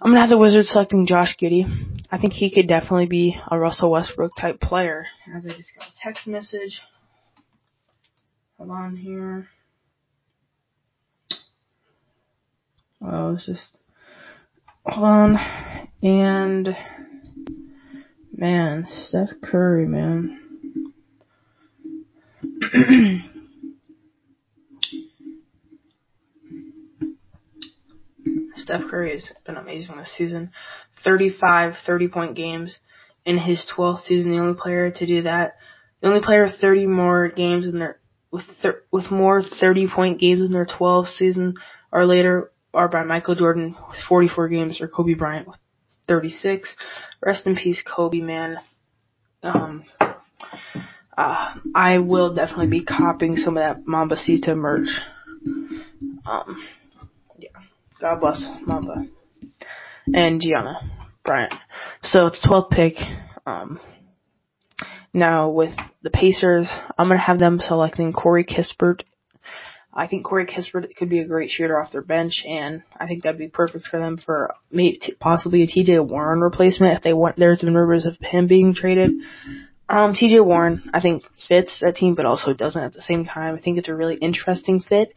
I'm 0.00 0.10
going 0.10 0.14
to 0.14 0.20
have 0.20 0.30
the 0.30 0.38
Wizards 0.38 0.68
selecting 0.68 1.06
Josh 1.06 1.36
Giddey. 1.36 1.64
I 2.10 2.18
think 2.18 2.32
he 2.32 2.54
could 2.54 2.68
definitely 2.68 3.06
be 3.06 3.36
a 3.50 3.58
Russell 3.58 3.90
Westbrook 3.90 4.32
type 4.36 4.60
player. 4.60 5.06
As 5.36 5.44
I 5.44 5.48
just 5.48 5.72
got 5.76 5.88
a 5.88 5.92
text 6.00 6.26
message. 6.26 6.80
Hold 8.56 8.70
on 8.70 8.96
here. 8.96 9.48
Oh, 13.04 13.34
it's 13.34 13.46
just 13.46 13.76
hold 14.86 15.06
on 15.06 15.88
and 16.02 16.76
Man, 18.42 18.88
Steph 18.90 19.30
Curry, 19.40 19.86
man. 19.86 20.36
Steph 28.56 28.82
Curry 28.90 29.12
has 29.12 29.30
been 29.46 29.56
amazing 29.56 29.96
this 29.96 30.12
season. 30.18 30.50
35 31.04 31.74
30 31.86 32.08
point 32.08 32.34
games 32.34 32.78
in 33.24 33.38
his 33.38 33.64
12th 33.76 34.02
season. 34.06 34.32
The 34.32 34.40
only 34.40 34.60
player 34.60 34.90
to 34.90 35.06
do 35.06 35.22
that. 35.22 35.54
The 36.00 36.08
only 36.08 36.20
player 36.20 36.42
with 36.42 36.60
30 36.60 36.86
more 36.86 37.28
games 37.28 37.68
in 37.68 37.78
their 37.78 38.00
with 38.32 38.46
thir- 38.60 38.82
with 38.90 39.12
more 39.12 39.40
30 39.40 39.86
point 39.86 40.18
games 40.18 40.40
in 40.40 40.50
their 40.50 40.66
12th 40.66 41.14
season 41.16 41.54
or 41.92 42.06
later 42.06 42.50
are 42.74 42.88
by 42.88 43.04
Michael 43.04 43.36
Jordan 43.36 43.76
with 43.88 44.00
44 44.08 44.48
games 44.48 44.80
or 44.80 44.88
Kobe 44.88 45.14
Bryant 45.14 45.46
with 45.46 45.58
36. 46.08 46.74
Rest 47.24 47.46
in 47.46 47.56
peace, 47.56 47.82
Kobe, 47.84 48.20
man. 48.20 48.58
Um, 49.42 49.84
uh, 51.16 51.54
I 51.74 51.98
will 51.98 52.34
definitely 52.34 52.68
be 52.68 52.84
copying 52.84 53.36
some 53.36 53.56
of 53.56 53.62
that 53.62 53.86
Mambacita 53.86 54.56
merch. 54.56 54.88
Um, 56.24 56.62
yeah. 57.38 57.50
God 58.00 58.20
bless 58.20 58.44
Mamba 58.66 59.06
and 60.12 60.40
Gianna 60.40 60.80
Bryant. 61.24 61.54
So 62.02 62.26
it's 62.26 62.44
12th 62.44 62.70
pick. 62.70 62.94
Um, 63.46 63.80
now 65.12 65.50
with 65.50 65.74
the 66.02 66.10
Pacers, 66.10 66.68
I'm 66.98 67.08
gonna 67.08 67.20
have 67.20 67.38
them 67.38 67.58
selecting 67.58 68.12
Corey 68.12 68.44
Kispert. 68.44 69.02
I 69.94 70.06
think 70.06 70.24
Corey 70.24 70.46
Kispert 70.46 70.96
could 70.96 71.10
be 71.10 71.18
a 71.18 71.26
great 71.26 71.50
shooter 71.50 71.78
off 71.78 71.92
their 71.92 72.02
bench, 72.02 72.44
and 72.48 72.82
I 72.98 73.06
think 73.06 73.22
that'd 73.22 73.38
be 73.38 73.48
perfect 73.48 73.86
for 73.88 73.98
them 73.98 74.16
for 74.16 74.54
maybe 74.70 75.14
possibly 75.20 75.62
a 75.62 75.66
TJ 75.66 76.06
Warren 76.06 76.40
replacement 76.40 76.96
if 76.96 77.02
they 77.02 77.12
want. 77.12 77.36
There's 77.36 77.60
been 77.60 77.74
rumors 77.74 78.06
of 78.06 78.16
him 78.20 78.46
being 78.46 78.74
traded. 78.74 79.12
Um, 79.90 80.14
TJ 80.14 80.42
Warren, 80.42 80.90
I 80.94 81.02
think 81.02 81.24
fits 81.46 81.80
that 81.80 81.96
team, 81.96 82.14
but 82.14 82.24
also 82.24 82.54
doesn't 82.54 82.82
at 82.82 82.94
the 82.94 83.02
same 83.02 83.26
time. 83.26 83.54
I 83.54 83.60
think 83.60 83.76
it's 83.76 83.90
a 83.90 83.94
really 83.94 84.14
interesting 84.14 84.80
fit, 84.80 85.12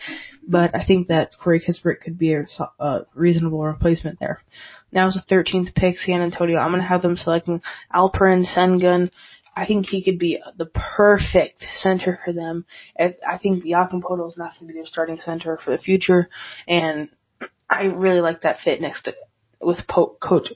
but 0.46 0.76
I 0.76 0.84
think 0.84 1.08
that 1.08 1.32
Corey 1.40 1.62
Kispert 1.62 2.02
could 2.02 2.18
be 2.18 2.34
a, 2.34 2.46
a 2.80 3.06
reasonable 3.14 3.64
replacement 3.64 4.20
there. 4.20 4.42
Now 4.92 5.08
it's 5.08 5.16
the 5.16 5.36
13th 5.36 5.74
pick, 5.76 5.98
San 6.00 6.22
Antonio. 6.22 6.58
I'm 6.58 6.72
gonna 6.72 6.84
have 6.84 7.02
them 7.02 7.16
selecting 7.16 7.62
Alperen 7.94 8.46
Sengun. 8.46 9.12
I 9.56 9.66
think 9.66 9.88
he 9.88 10.04
could 10.04 10.20
be 10.20 10.42
the 10.58 10.66
perfect 10.66 11.66
center 11.78 12.20
for 12.26 12.34
them. 12.34 12.66
I 13.00 13.38
think 13.42 13.64
Jakob 13.64 14.02
Poeltl 14.02 14.30
is 14.30 14.38
not 14.38 14.54
going 14.60 14.68
to 14.68 14.74
be 14.74 14.74
their 14.74 14.86
starting 14.86 15.20
center 15.20 15.58
for 15.64 15.72
the 15.72 15.78
future, 15.78 16.30
and 16.68 17.10
I 17.70 17.84
really 17.84 18.22
like 18.22 18.42
that 18.42 18.60
fit 18.60 18.82
next 18.82 19.04
to 19.04 19.16
with 19.62 19.88
po- 19.88 20.18
Coach 20.22 20.52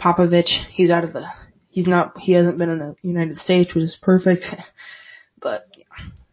Popovich. 0.00 0.66
He's 0.70 0.90
out 0.90 1.04
of 1.04 1.12
the 1.12 1.26
he's 1.68 1.86
not 1.86 2.18
he 2.18 2.32
hasn't 2.32 2.58
been 2.58 2.70
in 2.70 2.78
the 2.78 2.96
United 3.02 3.38
States, 3.38 3.74
which 3.74 3.84
is 3.84 3.98
perfect. 4.00 4.44
but 5.42 5.68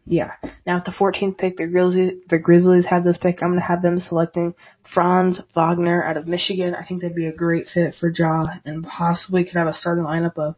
yeah, 0.05 0.31
now 0.65 0.77
at 0.77 0.85
the 0.85 0.91
14th 0.91 1.37
pick, 1.37 1.57
the 1.57 1.67
Grizzlies 1.67 2.21
the 2.29 2.39
Grizzlies 2.39 2.85
have 2.85 3.03
this 3.03 3.17
pick. 3.17 3.41
I'm 3.41 3.51
gonna 3.51 3.61
have 3.61 3.81
them 3.81 3.99
selecting 3.99 4.53
Franz 4.93 5.41
Wagner 5.55 6.03
out 6.03 6.17
of 6.17 6.27
Michigan. 6.27 6.75
I 6.75 6.85
think 6.85 7.01
that'd 7.01 7.15
be 7.15 7.27
a 7.27 7.33
great 7.33 7.67
fit 7.67 7.95
for 7.99 8.09
Ja, 8.09 8.45
and 8.65 8.83
possibly 8.85 9.43
could 9.43 9.55
have 9.55 9.67
a 9.67 9.75
starting 9.75 10.03
lineup 10.03 10.37
of 10.37 10.55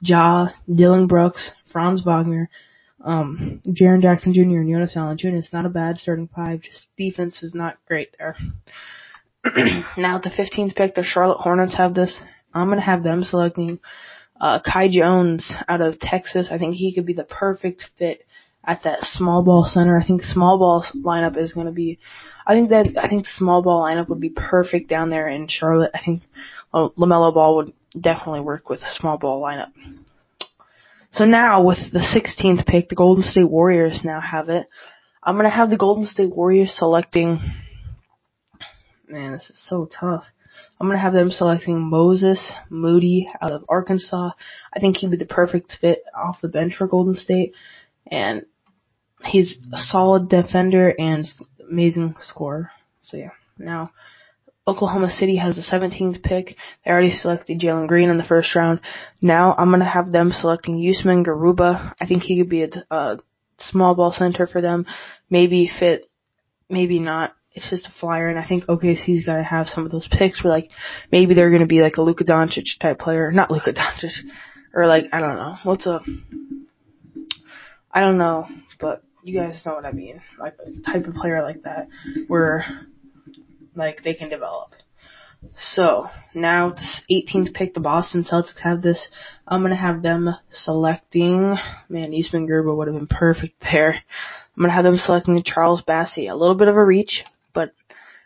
Ja, 0.00 0.48
Dillon 0.72 1.06
Brooks, 1.06 1.50
Franz 1.72 2.02
Wagner, 2.02 2.48
um, 3.04 3.60
Jaren 3.66 4.02
Jackson 4.02 4.32
Jr. 4.32 4.60
and 4.60 4.68
Jonas 4.68 4.94
Valanciunas. 4.94 5.52
Not 5.52 5.66
a 5.66 5.70
bad 5.70 5.98
starting 5.98 6.28
five. 6.34 6.62
Just 6.62 6.86
defense 6.96 7.42
is 7.42 7.54
not 7.54 7.76
great 7.86 8.14
there. 8.18 8.36
now 9.96 10.16
at 10.16 10.22
the 10.22 10.30
15th 10.30 10.76
pick, 10.76 10.94
the 10.94 11.02
Charlotte 11.02 11.38
Hornets 11.38 11.76
have 11.76 11.94
this. 11.94 12.20
I'm 12.52 12.68
gonna 12.68 12.80
have 12.80 13.02
them 13.02 13.22
selecting 13.22 13.78
uh, 14.40 14.60
Kai 14.60 14.88
Jones 14.88 15.52
out 15.68 15.80
of 15.80 15.98
Texas. 15.98 16.48
I 16.50 16.58
think 16.58 16.74
he 16.74 16.94
could 16.94 17.06
be 17.06 17.12
the 17.12 17.24
perfect 17.24 17.84
fit 17.98 18.26
at 18.64 18.82
that 18.84 19.00
small 19.02 19.42
ball 19.42 19.66
center. 19.70 19.98
I 19.98 20.06
think 20.06 20.22
small 20.22 20.58
ball 20.58 20.84
lineup 20.96 21.36
is 21.36 21.52
going 21.52 21.66
to 21.66 21.72
be. 21.72 21.98
I 22.46 22.54
think 22.54 22.70
that 22.70 22.88
I 23.00 23.08
think 23.08 23.24
the 23.24 23.30
small 23.36 23.62
ball 23.62 23.82
lineup 23.82 24.08
would 24.08 24.20
be 24.20 24.30
perfect 24.30 24.88
down 24.88 25.10
there 25.10 25.28
in 25.28 25.46
Charlotte. 25.48 25.90
I 25.94 26.00
think 26.04 26.22
well, 26.72 26.92
Lamelo 26.96 27.32
Ball 27.32 27.56
would 27.56 27.72
definitely 27.98 28.40
work 28.40 28.68
with 28.68 28.80
a 28.80 28.94
small 28.94 29.18
ball 29.18 29.42
lineup. 29.42 29.72
So 31.12 31.24
now 31.24 31.64
with 31.64 31.78
the 31.92 31.98
16th 31.98 32.66
pick, 32.66 32.88
the 32.88 32.94
Golden 32.94 33.24
State 33.24 33.50
Warriors 33.50 34.00
now 34.04 34.20
have 34.20 34.48
it. 34.48 34.68
I'm 35.22 35.36
gonna 35.36 35.50
have 35.50 35.70
the 35.70 35.76
Golden 35.76 36.06
State 36.06 36.34
Warriors 36.34 36.72
selecting. 36.72 37.40
Man, 39.08 39.32
this 39.32 39.50
is 39.50 39.60
so 39.68 39.86
tough. 39.86 40.24
I'm 40.80 40.86
gonna 40.86 41.00
have 41.00 41.12
them 41.12 41.30
selecting 41.30 41.80
Moses 41.80 42.50
Moody 42.70 43.28
out 43.42 43.52
of 43.52 43.64
Arkansas. 43.68 44.30
I 44.72 44.78
think 44.78 44.96
he'd 44.96 45.10
be 45.10 45.16
the 45.16 45.26
perfect 45.26 45.76
fit 45.80 46.02
off 46.16 46.40
the 46.40 46.48
bench 46.48 46.74
for 46.76 46.86
Golden 46.86 47.14
State, 47.14 47.54
and 48.06 48.46
he's 49.24 49.58
a 49.72 49.78
solid 49.78 50.28
defender 50.28 50.94
and 50.96 51.26
amazing 51.68 52.14
scorer. 52.20 52.70
So 53.00 53.16
yeah, 53.16 53.30
now 53.58 53.90
Oklahoma 54.66 55.10
City 55.10 55.36
has 55.36 55.56
the 55.56 55.62
17th 55.62 56.22
pick. 56.22 56.56
They 56.84 56.90
already 56.90 57.10
selected 57.10 57.60
Jalen 57.60 57.88
Green 57.88 58.10
in 58.10 58.18
the 58.18 58.24
first 58.24 58.54
round. 58.54 58.80
Now 59.20 59.54
I'm 59.56 59.70
gonna 59.70 59.88
have 59.88 60.12
them 60.12 60.32
selecting 60.32 60.76
Usman 60.76 61.24
Garuba. 61.24 61.94
I 62.00 62.06
think 62.06 62.22
he 62.22 62.38
could 62.38 62.50
be 62.50 62.64
a, 62.64 62.70
a 62.90 63.18
small 63.58 63.94
ball 63.94 64.12
center 64.12 64.46
for 64.46 64.60
them. 64.60 64.86
Maybe 65.28 65.68
fit, 65.78 66.10
maybe 66.68 66.98
not. 66.98 67.34
It's 67.52 67.68
just 67.68 67.86
a 67.86 67.92
flyer, 68.00 68.28
and 68.28 68.38
I 68.38 68.46
think 68.46 68.66
OKC's 68.66 69.26
got 69.26 69.36
to 69.36 69.42
have 69.42 69.68
some 69.68 69.84
of 69.84 69.90
those 69.90 70.06
picks 70.06 70.42
where 70.44 70.52
like 70.52 70.70
maybe 71.10 71.34
they're 71.34 71.50
gonna 71.50 71.66
be 71.66 71.82
like 71.82 71.96
a 71.96 72.02
Luka 72.02 72.24
Doncic 72.24 72.78
type 72.80 72.98
player, 72.98 73.32
not 73.32 73.50
Luka 73.50 73.72
Doncic, 73.74 74.12
or 74.74 74.86
like 74.86 75.06
I 75.12 75.20
don't 75.20 75.36
know 75.36 75.56
what's 75.64 75.86
a, 75.86 76.00
I 77.90 78.00
don't 78.00 78.18
know, 78.18 78.46
but 78.78 79.02
you 79.24 79.38
guys 79.38 79.62
know 79.66 79.74
what 79.74 79.84
I 79.84 79.92
mean, 79.92 80.20
like 80.38 80.56
a 80.64 80.80
type 80.82 81.06
of 81.06 81.14
player 81.14 81.42
like 81.42 81.62
that 81.62 81.88
where 82.28 82.86
like 83.74 84.02
they 84.02 84.14
can 84.14 84.28
develop. 84.28 84.74
So 85.74 86.08
now 86.34 86.70
this 86.70 87.02
18th 87.10 87.54
pick, 87.54 87.74
the 87.74 87.80
Boston 87.80 88.24
Celtics 88.24 88.58
have 88.62 88.82
this. 88.82 89.08
I'm 89.46 89.62
gonna 89.62 89.76
have 89.76 90.02
them 90.02 90.34
selecting. 90.52 91.56
Man, 91.88 92.14
Usman 92.14 92.46
Garuba 92.46 92.76
would 92.76 92.88
have 92.88 92.96
been 92.96 93.06
perfect 93.06 93.60
there. 93.72 93.94
I'm 93.94 94.62
gonna 94.62 94.72
have 94.72 94.84
them 94.84 94.98
selecting 94.98 95.42
Charles 95.42 95.82
Bassey. 95.82 96.30
A 96.30 96.34
little 96.34 96.54
bit 96.54 96.68
of 96.68 96.76
a 96.76 96.84
reach, 96.84 97.24
but 97.54 97.72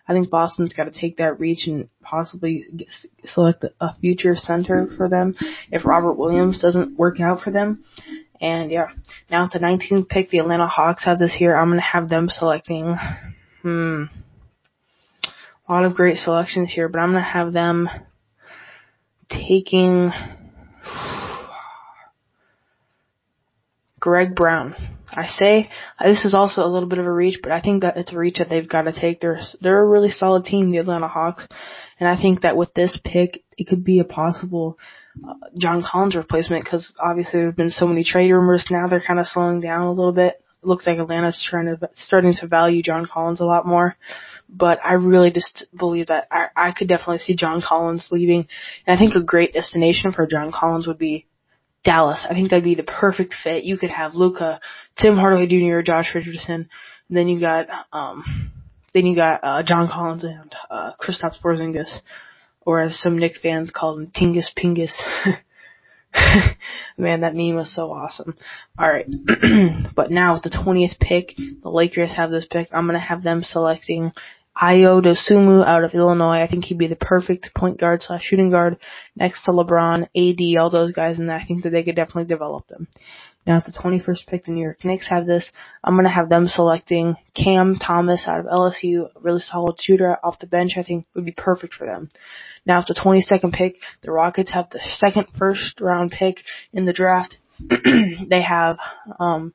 I 0.09 0.13
think 0.13 0.29
Boston's 0.29 0.73
got 0.73 0.85
to 0.85 0.91
take 0.91 1.19
that 1.19 1.41
reach 1.41 1.67
and 1.67 1.89
possibly 2.03 2.67
get, 2.77 2.89
select 3.27 3.65
a 3.81 3.95
future 4.01 4.35
center 4.35 4.89
for 4.97 5.09
them 5.09 5.35
if 5.71 5.87
Robert 5.87 6.15
Williams 6.15 6.59
doesn't 6.59 6.99
work 6.99 7.21
out 7.21 7.41
for 7.41 7.51
them. 7.51 7.85
And 8.41 8.71
yeah, 8.71 8.89
now 9.31 9.45
at 9.45 9.53
the 9.53 9.61
19th 9.61 10.09
pick, 10.09 10.31
the 10.31 10.41
Atlanta 10.41 10.67
Hawks 10.67 11.05
have 11.05 11.19
this 11.19 11.35
here. 11.35 11.57
I'm 11.57 11.71
gonna 11.71 11.81
have 11.81 12.09
them 12.09 12.29
selecting. 12.29 12.97
Hmm 13.63 14.05
a 15.69 15.73
lot 15.73 15.85
of 15.85 15.95
great 15.95 16.19
selections 16.19 16.71
here, 16.73 16.89
but 16.89 16.99
I'm 16.99 17.13
gonna 17.13 17.23
have 17.23 17.53
them 17.53 17.89
taking 19.31 20.13
Greg 23.99 24.35
Brown. 24.35 24.75
I 25.11 25.27
say 25.27 25.71
this 26.03 26.25
is 26.25 26.35
also 26.35 26.63
a 26.63 26.69
little 26.69 26.89
bit 26.89 26.99
of 26.99 27.07
a 27.07 27.13
reach, 27.13 27.39
but 27.43 27.53
I 27.53 27.61
think 27.61 27.83
that 27.83 27.97
it's 27.97 28.13
a 28.13 28.19
reach 28.19 28.39
that 28.39 28.51
they've 28.51 28.69
got 28.69 28.83
to 28.83 28.93
take. 28.93 29.21
They're 29.21 29.41
they're 29.61 29.81
a 29.81 29.87
really 29.87 30.11
solid 30.11 30.45
team, 30.45 30.71
the 30.71 30.79
Atlanta 30.79 31.09
Hawks, 31.09 31.47
and 31.99 32.09
I 32.09 32.21
think 32.21 32.43
that 32.43 32.57
with 32.57 32.75
this 32.75 32.99
pick, 33.03 33.43
it 33.57 33.67
could 33.67 33.85
be 33.85 34.01
a 34.01 34.05
possible 34.05 34.79
uh, 35.27 35.35
John 35.57 35.83
Collins 35.83 36.17
replacement 36.17 36.65
because 36.65 36.93
obviously 37.03 37.41
there 37.41 37.47
have 37.47 37.57
been 37.57 37.71
so 37.71 37.87
many 37.87 38.05
trade 38.05 38.31
rumors. 38.31 38.67
Now 38.71 38.89
they're 38.89 39.01
kind 39.01 39.21
of 39.21 39.27
slowing 39.27 39.61
down 39.61 39.83
a 39.83 39.93
little 39.93 40.13
bit. 40.13 40.44
Looks 40.65 40.87
like 40.87 40.99
Atlanta's 40.99 41.45
trying 41.49 41.67
to 41.67 41.91
starting 41.95 42.35
to 42.35 42.47
value 42.47 42.83
John 42.83 43.07
Collins 43.07 43.41
a 43.41 43.45
lot 43.45 43.67
more 43.67 43.97
but 44.49 44.79
I 44.85 44.95
really 44.95 45.31
just 45.31 45.67
believe 45.77 46.09
that 46.09 46.29
I, 46.31 46.49
I 46.55 46.73
could 46.73 46.89
definitely 46.89 47.19
see 47.19 47.35
John 47.35 47.63
Collins 47.63 48.09
leaving. 48.11 48.47
And 48.87 48.97
I 48.97 48.99
think 48.99 49.15
a 49.15 49.23
great 49.23 49.53
destination 49.53 50.13
for 50.13 50.27
John 50.27 50.53
Collins 50.53 50.87
would 50.87 50.99
be 50.99 51.27
Dallas. 51.83 52.27
I 52.29 52.35
think 52.35 52.51
that'd 52.51 52.65
be 52.65 52.75
the 52.75 52.83
perfect 52.83 53.35
fit. 53.43 53.65
You 53.65 53.77
could 53.77 53.91
have 53.91 54.15
Luka, 54.15 54.61
Tim 54.97 55.17
Hardaway 55.17 55.47
Jr., 55.47 55.81
Josh 55.83 56.15
Richardson, 56.15 56.69
then 57.11 57.29
you 57.29 57.41
got 57.41 57.67
um 57.93 58.51
then 58.95 59.07
you 59.07 59.15
got 59.15 59.41
uh 59.43 59.63
John 59.63 59.89
Collins 59.89 60.25
and 60.25 60.55
uh 60.71 60.93
Kristaps 61.01 61.41
Porzingis, 61.43 62.01
or 62.63 62.81
as 62.81 62.99
some 62.99 63.19
Knick 63.19 63.37
fans 63.43 63.71
call 63.71 63.99
him, 63.99 64.07
Tingus 64.07 64.49
Pingus. 64.57 64.93
Man, 66.99 67.21
that 67.21 67.35
meme 67.35 67.57
was 67.57 67.75
so 67.75 67.93
awesome. 67.93 68.37
Alright. 68.81 69.07
but 69.97 70.11
now 70.11 70.35
with 70.35 70.45
the 70.45 70.51
20th 70.51 70.99
pick, 70.99 71.35
the 71.37 71.69
Lakers 71.69 72.13
have 72.15 72.31
this 72.31 72.47
pick. 72.51 72.69
I'm 72.73 72.87
gonna 72.87 73.01
have 73.01 73.23
them 73.23 73.43
selecting 73.43 74.13
Ayo 74.57 75.03
Dosunmu 75.03 75.67
out 75.67 75.83
of 75.83 75.95
Illinois. 75.95 76.41
I 76.41 76.47
think 76.47 76.65
he'd 76.65 76.79
be 76.79 76.87
the 76.87 76.97
perfect 76.97 77.53
point 77.55 77.81
guard 77.81 78.03
slash 78.03 78.23
shooting 78.23 78.51
guard 78.51 78.79
next 79.17 79.45
to 79.45 79.51
LeBron, 79.51 80.03
AD, 80.17 80.61
all 80.61 80.71
those 80.71 80.93
guys, 80.93 81.19
and 81.19 81.31
I 81.31 81.45
think 81.45 81.65
that 81.65 81.71
they 81.71 81.83
could 81.83 81.97
definitely 81.97 82.27
develop 82.27 82.69
them. 82.69 82.87
Now 83.47 83.59
at 83.59 83.67
the 83.67 83.73
21st 83.73 84.27
pick, 84.27 84.45
the 84.45 84.53
New 84.53 84.63
York 84.63 84.85
Knicks 84.85 85.09
have 85.09 85.27
this. 85.27 85.51
I'm 85.83 85.99
to 85.99 86.09
have 86.09 86.29
them 86.29 86.47
selecting 86.47 87.17
Cam 87.35 87.75
Thomas 87.77 88.27
out 88.27 88.41
of 88.41 88.47
LSU, 88.47 89.09
really 89.21 89.41
solid 89.41 89.77
shooter 89.81 90.17
off 90.23 90.39
the 90.39 90.47
bench. 90.47 90.73
I 90.77 90.83
think 90.83 91.07
would 91.15 91.27
be 91.27 91.33
perfect 91.33 91.75
for 91.75 91.87
them. 91.87 92.09
Now 92.67 92.81
at 92.81 92.87
the 92.87 92.95
22nd 92.95 93.53
pick, 93.53 93.77
the 94.03 94.11
Rockets 94.11 94.51
have 94.51 94.71
the 94.71 94.81
second 94.97 95.27
first 95.39 95.81
round 95.81 96.11
pick 96.11 96.39
in 96.73 96.85
the 96.85 96.93
draft. 96.93 97.37
they 97.69 98.43
have, 98.43 98.79
um, 99.21 99.55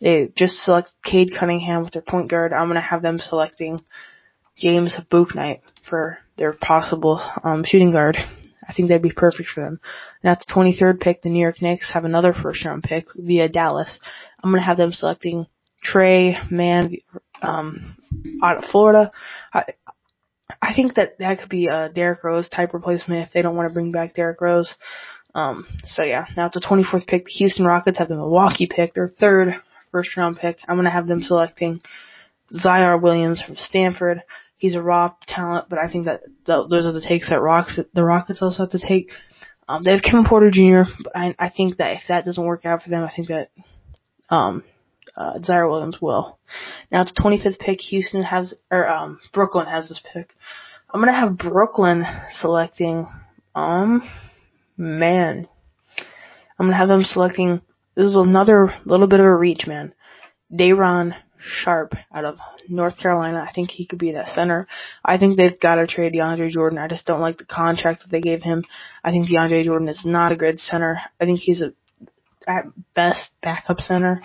they 0.00 0.30
just 0.36 0.58
select 0.58 0.92
Cade 1.04 1.32
Cunningham 1.38 1.82
with 1.82 1.92
their 1.92 2.02
point 2.02 2.30
guard. 2.30 2.52
I'm 2.52 2.68
to 2.74 2.80
have 2.80 3.02
them 3.02 3.18
selecting 3.18 3.80
James 4.56 4.96
Bouknight 5.10 5.60
for 5.88 6.18
their 6.36 6.52
possible 6.52 7.22
um, 7.42 7.64
shooting 7.64 7.92
guard. 7.92 8.16
I 8.68 8.72
think 8.72 8.88
that'd 8.88 9.02
be 9.02 9.10
perfect 9.10 9.48
for 9.48 9.64
them. 9.64 9.80
Now 10.22 10.32
it's 10.32 10.46
the 10.46 10.52
23rd 10.54 11.00
pick. 11.00 11.22
The 11.22 11.30
New 11.30 11.40
York 11.40 11.60
Knicks 11.60 11.90
have 11.92 12.04
another 12.04 12.32
first 12.32 12.64
round 12.64 12.82
pick 12.82 13.06
via 13.16 13.48
Dallas. 13.48 13.98
I'm 14.42 14.52
to 14.52 14.60
have 14.60 14.76
them 14.76 14.92
selecting 14.92 15.46
Tre 15.82 16.36
Mann 16.50 16.96
um, 17.42 17.96
out 18.42 18.58
of 18.58 18.70
Florida. 18.70 19.12
I, 19.52 19.64
I 20.62 20.74
think 20.74 20.94
that 20.94 21.18
that 21.18 21.40
could 21.40 21.48
be 21.48 21.66
a 21.66 21.88
Derrick 21.88 22.22
Rose 22.22 22.48
type 22.48 22.74
replacement 22.74 23.26
if 23.26 23.32
they 23.32 23.42
don't 23.42 23.56
want 23.56 23.68
to 23.68 23.74
bring 23.74 23.92
back 23.92 24.14
Derrick 24.14 24.40
Rose. 24.40 24.74
Um, 25.34 25.66
so 25.84 26.04
yeah, 26.04 26.26
now 26.36 26.46
it's 26.46 26.54
the 26.54 26.60
24th 26.60 27.06
pick. 27.06 27.24
The 27.26 27.32
Houston 27.32 27.64
Rockets 27.64 27.98
have 27.98 28.08
the 28.08 28.16
Milwaukee 28.16 28.68
pick, 28.70 28.94
their 28.94 29.08
third 29.08 29.54
first 29.90 30.16
round 30.16 30.38
pick. 30.38 30.58
I'm 30.68 30.76
going 30.76 30.84
to 30.84 30.90
have 30.90 31.06
them 31.06 31.22
selecting 31.22 31.80
Ziaire 32.52 33.00
Williams 33.00 33.42
from 33.42 33.56
Stanford 33.56 34.22
he's 34.60 34.74
a 34.74 34.82
raw 34.82 35.14
talent, 35.26 35.68
but 35.68 35.78
I 35.78 35.88
think 35.88 36.04
that 36.04 36.20
th- 36.46 36.68
those 36.68 36.86
are 36.86 36.92
the 36.92 37.00
takes 37.00 37.30
that 37.30 37.40
Rocks, 37.40 37.80
the 37.94 38.04
Rockets 38.04 38.42
also 38.42 38.64
have 38.64 38.70
to 38.70 38.78
take. 38.78 39.10
Um, 39.66 39.82
they 39.82 39.92
have 39.92 40.02
Kevin 40.02 40.26
Porter 40.26 40.50
Jr., 40.50 40.82
but 41.02 41.16
I, 41.16 41.34
I 41.38 41.48
think 41.48 41.78
that 41.78 41.92
if 41.92 42.02
that 42.08 42.24
doesn't 42.24 42.44
work 42.44 42.66
out 42.66 42.82
for 42.82 42.90
them, 42.90 43.02
I 43.02 43.12
think 43.12 43.28
that 43.28 43.50
um, 44.28 44.62
uh, 45.16 45.38
Ziaire 45.38 45.70
Williams 45.70 46.00
will. 46.00 46.38
Now 46.90 47.02
it's 47.02 47.12
25th 47.12 47.58
pick. 47.58 47.80
Houston 47.82 48.22
has, 48.22 48.54
or 48.70 48.88
um, 48.88 49.20
Brooklyn 49.32 49.66
has 49.66 49.88
this 49.88 50.00
pick. 50.12 50.34
I'm 50.92 51.00
gonna 51.00 51.18
have 51.18 51.38
Brooklyn 51.38 52.04
selecting. 52.32 53.06
Um, 53.54 54.02
man, 54.76 55.48
I'm 56.58 56.66
gonna 56.66 56.76
have 56.76 56.88
them 56.88 57.02
selecting. 57.02 57.60
This 57.94 58.06
is 58.06 58.16
another 58.16 58.74
little 58.84 59.06
bit 59.06 59.20
of 59.20 59.26
a 59.26 59.36
reach, 59.36 59.66
man. 59.66 59.94
Day'Ron 60.54 61.14
Sharpe 61.38 61.94
out 62.14 62.24
of 62.24 62.38
North 62.68 62.98
Carolina. 62.98 63.44
I 63.48 63.52
think 63.52 63.70
he 63.70 63.86
could 63.86 63.98
be 63.98 64.12
that 64.12 64.28
center. 64.28 64.66
I 65.04 65.18
think 65.18 65.36
they've 65.36 65.58
got 65.58 65.76
to 65.76 65.86
trade 65.86 66.12
DeAndre 66.12 66.50
Jordan. 66.50 66.78
I 66.78 66.88
just 66.88 67.06
don't 67.06 67.20
like 67.20 67.38
the 67.38 67.44
contract 67.44 68.02
that 68.02 68.10
they 68.10 68.20
gave 68.20 68.42
him. 68.42 68.64
I 69.02 69.10
think 69.10 69.28
DeAndre 69.28 69.64
Jordan 69.64 69.88
is 69.88 70.04
not 70.04 70.32
a 70.32 70.36
good 70.36 70.60
center. 70.60 71.00
I 71.20 71.24
think 71.24 71.40
he's 71.40 71.62
a 71.62 71.72
at 72.46 72.64
best 72.94 73.30
backup 73.42 73.80
center. 73.80 74.22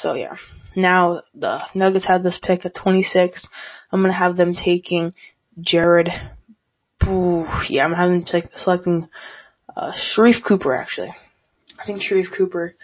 So 0.00 0.14
yeah. 0.14 0.36
Now 0.76 1.22
the 1.34 1.60
Nuggets 1.74 2.06
have 2.06 2.22
this 2.22 2.38
pick 2.42 2.64
at 2.64 2.74
26. 2.74 3.46
I'm 3.92 4.02
gonna 4.02 4.12
have 4.12 4.36
them 4.36 4.54
taking 4.54 5.14
Jared. 5.60 6.08
Ooh, 7.06 7.46
yeah, 7.68 7.84
I'm 7.84 7.92
having 7.92 8.24
take 8.24 8.46
selecting 8.56 9.08
uh, 9.76 9.92
Sharife 9.92 10.42
Cooper 10.46 10.74
actually. 10.74 11.14
I 11.78 11.84
think 11.84 12.02
Sharife 12.02 12.36
Cooper 12.36 12.74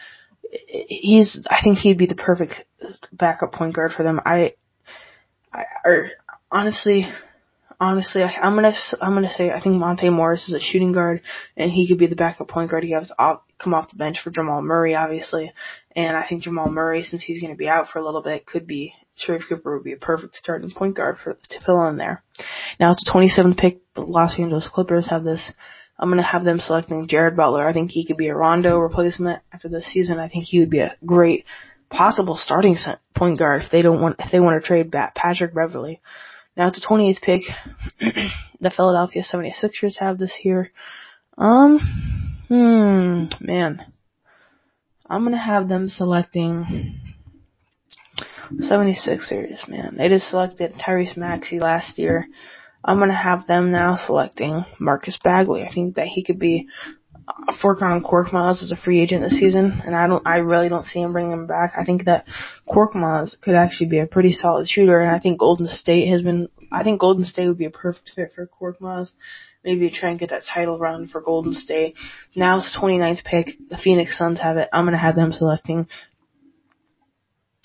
he's 0.50 1.46
I 1.50 1.62
think 1.62 1.78
he'd 1.78 1.98
be 1.98 2.06
the 2.06 2.14
perfect 2.14 2.54
backup 3.12 3.52
point 3.52 3.74
guard 3.74 3.92
for 3.92 4.02
them. 4.02 4.20
I, 4.24 4.54
I 5.52 5.64
or 5.84 6.10
honestly, 6.50 7.06
honestly, 7.80 8.22
I, 8.22 8.46
am 8.46 8.54
gonna 8.54 8.74
I'm 9.00 9.14
gonna 9.14 9.32
say 9.32 9.50
I 9.50 9.60
think 9.60 9.76
Monte 9.76 10.08
Morris 10.10 10.48
is 10.48 10.54
a 10.54 10.60
shooting 10.60 10.92
guard, 10.92 11.22
and 11.56 11.70
he 11.70 11.86
could 11.86 11.98
be 11.98 12.06
the 12.06 12.16
backup 12.16 12.48
point 12.48 12.70
guard. 12.70 12.84
He 12.84 12.92
has 12.92 13.12
come 13.62 13.74
off 13.74 13.90
the 13.90 13.96
bench 13.96 14.18
for 14.22 14.30
Jamal 14.30 14.62
Murray, 14.62 14.94
obviously, 14.94 15.52
and 15.94 16.16
I 16.16 16.26
think 16.26 16.42
Jamal 16.42 16.70
Murray, 16.70 17.04
since 17.04 17.22
he's 17.22 17.42
gonna 17.42 17.54
be 17.54 17.68
out 17.68 17.88
for 17.88 17.98
a 17.98 18.04
little 18.04 18.22
bit, 18.22 18.46
could 18.46 18.66
be 18.66 18.94
Sharife 19.18 19.48
Cooper 19.48 19.74
would 19.74 19.84
be 19.84 19.92
a 19.92 19.98
perfect 19.98 20.36
starting 20.36 20.70
point 20.70 20.96
guard 20.96 21.18
for 21.22 21.34
to 21.34 21.60
fill 21.64 21.86
in 21.88 21.96
there. 21.96 22.22
Now 22.78 22.92
it's 22.92 23.04
a 23.06 23.12
27th 23.12 23.58
pick. 23.58 23.80
The 23.94 24.02
Los 24.02 24.38
Angeles 24.38 24.68
Clippers 24.68 25.08
have 25.10 25.24
this 25.24 25.52
I'm 26.00 26.08
gonna 26.08 26.22
have 26.22 26.44
them 26.44 26.60
selecting 26.60 27.06
Jared 27.06 27.36
Butler. 27.36 27.66
I 27.66 27.74
think 27.74 27.90
he 27.90 28.06
could 28.06 28.16
be 28.16 28.28
a 28.28 28.34
Rondo 28.34 28.78
replacement 28.78 29.42
after 29.52 29.68
this 29.68 29.86
season. 29.92 30.18
I 30.18 30.28
think 30.28 30.44
he 30.46 30.58
would 30.60 30.70
be 30.70 30.78
a 30.78 30.96
great 31.04 31.44
possible 31.90 32.36
starting 32.36 32.76
point 33.14 33.38
guard 33.38 33.62
if 33.62 33.70
they 33.70 33.82
don't 33.82 34.00
want 34.00 34.16
if 34.18 34.32
they 34.32 34.40
want 34.40 34.60
to 34.60 34.66
trade 34.66 34.90
back 34.90 35.14
Patrick 35.14 35.54
Beverley. 35.54 36.00
Now 36.56 36.68
at 36.68 36.74
the 36.74 36.80
28th 36.80 37.20
pick, 37.20 37.42
the 38.60 38.70
Philadelphia 38.70 39.22
76ers 39.22 39.98
have 39.98 40.18
this 40.18 40.34
here. 40.34 40.72
Um, 41.36 42.29
hmm, 42.50 43.26
man, 43.40 43.80
I'm 45.08 45.24
gonna 45.24 45.42
have 45.42 45.68
them 45.68 45.88
selecting 45.88 47.00
76ers. 48.52 49.68
Man, 49.68 49.94
they 49.96 50.08
just 50.08 50.28
selected 50.28 50.74
Tyrese 50.74 51.16
Maxey 51.16 51.60
last 51.60 51.96
year. 51.96 52.26
I'm 52.84 52.98
gonna 52.98 53.14
have 53.14 53.46
them 53.46 53.70
now 53.70 53.94
selecting 53.94 54.64
Marcus 54.80 55.16
Bagley. 55.22 55.62
I 55.62 55.72
think 55.72 55.94
that 55.94 56.08
he 56.08 56.24
could 56.24 56.40
be 56.40 56.66
Furkan 57.62 58.02
Korkmaz 58.02 58.62
as 58.62 58.72
a 58.72 58.76
free 58.76 59.00
agent 59.00 59.22
this 59.22 59.38
season, 59.38 59.82
and 59.84 59.94
I 59.94 60.06
don't, 60.06 60.26
I 60.26 60.36
really 60.36 60.68
don't 60.68 60.86
see 60.86 61.00
him 61.00 61.12
bringing 61.12 61.32
him 61.32 61.46
back. 61.46 61.74
I 61.78 61.84
think 61.84 62.04
that 62.04 62.26
Korkmaz 62.68 63.40
could 63.40 63.54
actually 63.54 63.88
be 63.88 63.98
a 63.98 64.06
pretty 64.06 64.32
solid 64.32 64.68
shooter, 64.68 65.00
and 65.00 65.14
I 65.14 65.18
think 65.18 65.38
Golden 65.38 65.66
State 65.66 66.08
has 66.08 66.22
been, 66.22 66.48
I 66.72 66.84
think 66.84 67.00
Golden 67.00 67.24
State 67.24 67.48
would 67.48 67.58
be 67.58 67.66
a 67.66 67.70
perfect 67.70 68.10
fit 68.14 68.32
for 68.34 68.48
Korkmaz. 68.60 69.10
Maybe 69.64 69.90
try 69.90 70.10
and 70.10 70.18
get 70.18 70.30
that 70.30 70.44
title 70.44 70.78
run 70.78 71.06
for 71.06 71.20
Golden 71.20 71.54
State. 71.54 71.94
Now 72.34 72.58
it's 72.58 72.76
29th 72.76 73.24
pick. 73.24 73.58
The 73.68 73.76
Phoenix 73.76 74.16
Suns 74.16 74.40
have 74.40 74.56
it. 74.56 74.68
I'm 74.72 74.86
gonna 74.86 74.96
have 74.96 75.16
them 75.16 75.32
selecting 75.32 75.86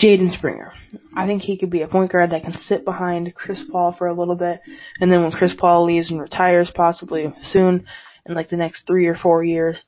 Jaden 0.02 0.36
Springer. 0.38 0.74
I 1.16 1.26
think 1.26 1.42
he 1.42 1.58
could 1.58 1.70
be 1.70 1.84
a 1.84 1.88
point 1.88 2.12
guard 2.12 2.32
that 2.32 2.44
can 2.44 2.58
sit 2.58 2.84
behind 2.84 3.34
Chris 3.34 3.64
Paul 3.72 3.96
for 3.98 4.08
a 4.08 4.14
little 4.14 4.36
bit, 4.36 4.60
and 5.00 5.10
then 5.10 5.24
when 5.24 5.32
Chris 5.32 5.56
Paul 5.58 5.86
leaves 5.86 6.12
and 6.12 6.20
retires, 6.20 6.70
possibly 6.76 7.34
soon, 7.42 7.86
in 8.26 8.34
like 8.34 8.50
the 8.50 8.58
next 8.58 8.88
three 8.88 9.08
or 9.08 9.16
four 9.16 9.44
years, 9.44 9.84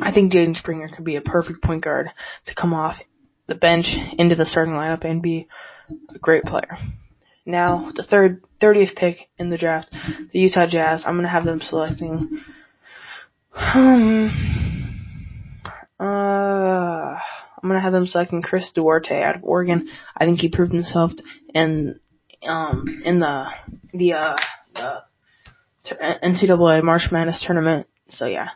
I 0.00 0.12
think 0.12 0.32
Jaden 0.32 0.56
Springer 0.56 0.88
could 0.88 1.04
be 1.04 1.16
a 1.16 1.20
perfect 1.20 1.62
point 1.62 1.84
guard 1.84 2.10
to 2.46 2.54
come 2.54 2.74
off 2.74 2.96
the 3.46 3.54
bench 3.54 3.86
into 4.18 4.34
the 4.34 4.46
starting 4.46 4.74
lineup 4.74 5.04
and 5.04 5.22
be 5.22 5.46
a 6.14 6.18
great 6.18 6.44
player. 6.44 6.78
Now, 7.46 7.92
the 7.94 8.02
third, 8.02 8.42
30th 8.60 8.96
pick 8.96 9.28
in 9.38 9.50
the 9.50 9.58
draft, 9.58 9.90
the 10.32 10.38
Utah 10.38 10.66
Jazz, 10.66 11.04
I'm 11.06 11.16
gonna 11.16 11.28
have 11.28 11.44
them 11.44 11.60
selecting, 11.60 12.40
um, 13.54 14.30
uh, 16.00 16.04
I'm 17.64 17.68
gonna 17.68 17.80
have 17.80 17.92
them 17.92 18.06
selecting 18.06 18.40
Chris 18.40 18.72
Duarte 18.74 19.22
out 19.22 19.36
of 19.36 19.44
Oregon. 19.44 19.88
I 20.16 20.24
think 20.24 20.40
he 20.40 20.48
proved 20.48 20.72
himself 20.72 21.12
in 21.54 22.00
um 22.46 23.02
in 23.04 23.20
the 23.20 23.46
the 23.94 24.12
uh 24.12 24.36
the 24.74 25.02
NCAA 25.84 26.82
March 26.82 27.08
Madness 27.10 27.42
tournament. 27.44 27.86
So 28.08 28.26
yeah, 28.26 28.50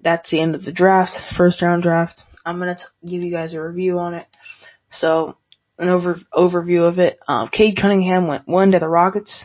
that's 0.00 0.30
the 0.30 0.40
end 0.40 0.54
of 0.54 0.64
the 0.64 0.72
draft, 0.72 1.12
first 1.36 1.62
round 1.62 1.82
draft. 1.82 2.20
I'm 2.44 2.58
gonna 2.58 2.76
t- 2.76 3.08
give 3.08 3.22
you 3.22 3.30
guys 3.30 3.54
a 3.54 3.62
review 3.62 3.98
on 3.98 4.14
it. 4.14 4.26
So 4.90 5.36
an 5.78 5.88
over 5.88 6.18
overview 6.34 6.88
of 6.88 6.98
it. 6.98 7.18
Um, 7.26 7.48
Cade 7.48 7.78
Cunningham 7.80 8.26
went 8.26 8.48
one 8.48 8.72
to 8.72 8.78
the 8.78 8.88
Rockets. 8.88 9.44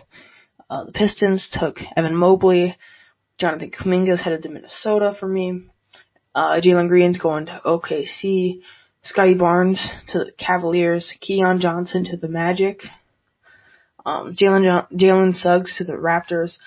Uh, 0.70 0.86
the 0.86 0.92
Pistons 0.92 1.50
took 1.52 1.78
Evan 1.96 2.16
Mobley. 2.16 2.78
Jonathan 3.38 3.72
Kuminga's 3.72 4.22
headed 4.22 4.44
to 4.44 4.50
Minnesota 4.50 5.16
for 5.20 5.28
me. 5.28 5.68
Uh, 6.34 6.60
Jalen 6.60 6.88
Green's 6.88 7.20
going 7.20 7.46
to 7.46 7.62
OKC. 7.64 8.62
Scottie 9.08 9.36
Barnes 9.36 9.90
to 10.10 10.20
the 10.20 10.32
Cavaliers, 10.38 11.14
Keon 11.22 11.62
Johnson 11.62 12.04
to 12.06 12.18
the 12.18 12.28
Magic, 12.28 12.82
um, 14.06 14.36
Jalen 14.36 14.92
Jalen 14.92 15.34
Suggs 15.34 15.78
to 15.78 15.86
the 15.86 15.94
Raptors, 15.94 16.58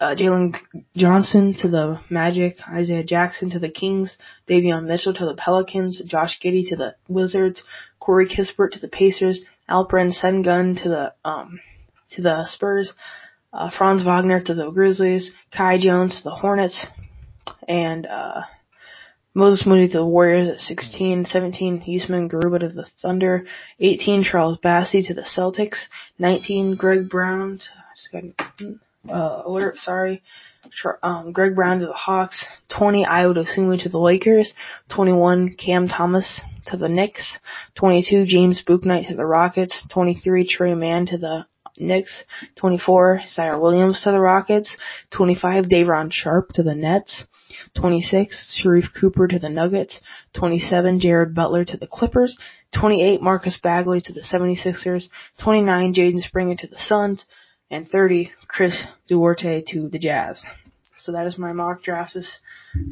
uh, 0.00 0.14
Jalen 0.14 0.56
Johnson 0.96 1.54
to 1.60 1.68
the 1.68 2.00
Magic, 2.08 2.56
Isaiah 2.66 3.04
Jackson 3.04 3.50
to 3.50 3.58
the 3.58 3.68
Kings, 3.68 4.16
Davion 4.48 4.86
Mitchell 4.86 5.12
to 5.14 5.26
the 5.26 5.34
Pelicans, 5.34 6.02
Josh 6.06 6.40
Giddey 6.42 6.68
to 6.70 6.76
the 6.76 6.94
Wizards, 7.06 7.62
Corey 7.98 8.26
Kispert 8.26 8.72
to 8.72 8.78
the 8.78 8.88
Pacers, 8.88 9.40
Alperen 9.68 10.12
Sengun 10.18 10.82
to 10.82 10.88
the 10.88 11.14
um 11.24 11.60
to 12.12 12.22
the 12.22 12.46
Spurs, 12.46 12.92
uh, 13.52 13.70
Franz 13.70 14.02
Wagner 14.02 14.40
to 14.40 14.54
the 14.54 14.70
Grizzlies, 14.70 15.30
Kai 15.52 15.78
Jones 15.78 16.16
to 16.16 16.24
the 16.24 16.34
Hornets, 16.34 16.78
and 17.68 18.06
uh 18.06 18.42
Moses 19.34 19.64
Moody 19.64 19.88
to 19.88 19.98
the 19.98 20.06
Warriors 20.06 20.48
at 20.48 20.60
16, 20.60 21.26
17 21.26 21.84
Usman 21.86 22.28
Garuba 22.28 22.60
to 22.60 22.68
the 22.68 22.86
Thunder, 23.00 23.46
18 23.78 24.24
Charles 24.24 24.58
Bassey 24.58 25.06
to 25.06 25.14
the 25.14 25.22
Celtics, 25.22 25.84
19 26.18 26.74
Greg 26.74 27.08
Brown, 27.08 27.60
to, 28.58 28.80
uh, 29.08 29.42
alert, 29.46 29.76
sorry, 29.76 30.22
um, 31.02 31.32
Greg 31.32 31.54
Brown 31.54 31.80
to 31.80 31.86
the 31.86 31.92
Hawks, 31.92 32.42
20 32.76 33.04
Ayo 33.04 33.34
Dosunmu 33.34 33.82
to 33.82 33.88
the 33.88 33.98
Lakers, 33.98 34.52
21 34.90 35.54
Cam 35.54 35.88
Thomas 35.88 36.40
to 36.66 36.76
the 36.76 36.88
Knicks, 36.88 37.36
22 37.76 38.26
James 38.26 38.62
Bouknight 38.66 39.08
to 39.08 39.16
the 39.16 39.26
Rockets, 39.26 39.86
23 39.92 40.46
Tre 40.46 40.74
Mann 40.74 41.06
to 41.06 41.18
the 41.18 41.46
Knicks, 41.78 42.24
24 42.56 43.22
Ziaire 43.26 43.60
Williams 43.60 44.02
to 44.02 44.10
the 44.10 44.20
Rockets, 44.20 44.76
25 45.12 45.68
Day'Ron 45.68 46.10
Sharpe 46.10 46.52
to 46.52 46.62
the 46.62 46.74
Nets, 46.74 47.24
26, 47.76 48.60
Sharife 48.62 48.88
Cooper 49.00 49.28
to 49.28 49.38
the 49.38 49.48
Nuggets. 49.48 49.98
27, 50.34 51.00
Jared 51.00 51.34
Butler 51.34 51.64
to 51.64 51.76
the 51.76 51.86
Clippers. 51.86 52.36
28, 52.74 53.20
Marcus 53.20 53.58
Bagley 53.62 54.00
to 54.00 54.12
the 54.12 54.22
76ers. 54.22 55.08
29, 55.42 55.94
Jaden 55.94 56.20
Springer 56.20 56.56
to 56.56 56.66
the 56.66 56.78
Suns. 56.78 57.24
And 57.70 57.88
30, 57.88 58.32
Chris 58.48 58.76
Duarte 59.08 59.62
to 59.72 59.88
the 59.88 59.98
Jazz. 59.98 60.44
So 60.98 61.12
that 61.12 61.26
is 61.26 61.38
my 61.38 61.52
mock 61.52 61.82
drafts 61.82 62.38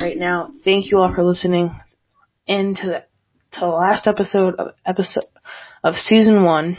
right 0.01 0.17
now. 0.17 0.53
Thank 0.65 0.91
you 0.91 0.99
all 0.99 1.13
for 1.15 1.25
listening 1.25 1.75
into 2.47 2.87
the, 2.87 3.05
to 3.53 3.61
the 3.61 3.67
last 3.67 4.07
episode 4.07 4.55
of 4.55 4.75
episode 4.87 5.25
of 5.83 5.95
season 5.97 6.45
one. 6.45 6.77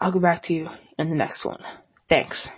I'll 0.00 0.12
go 0.12 0.20
back 0.20 0.44
to 0.44 0.54
you 0.54 0.68
in 0.98 1.08
the 1.08 1.16
next 1.16 1.44
one. 1.44 1.60
Thanks. 2.08 2.48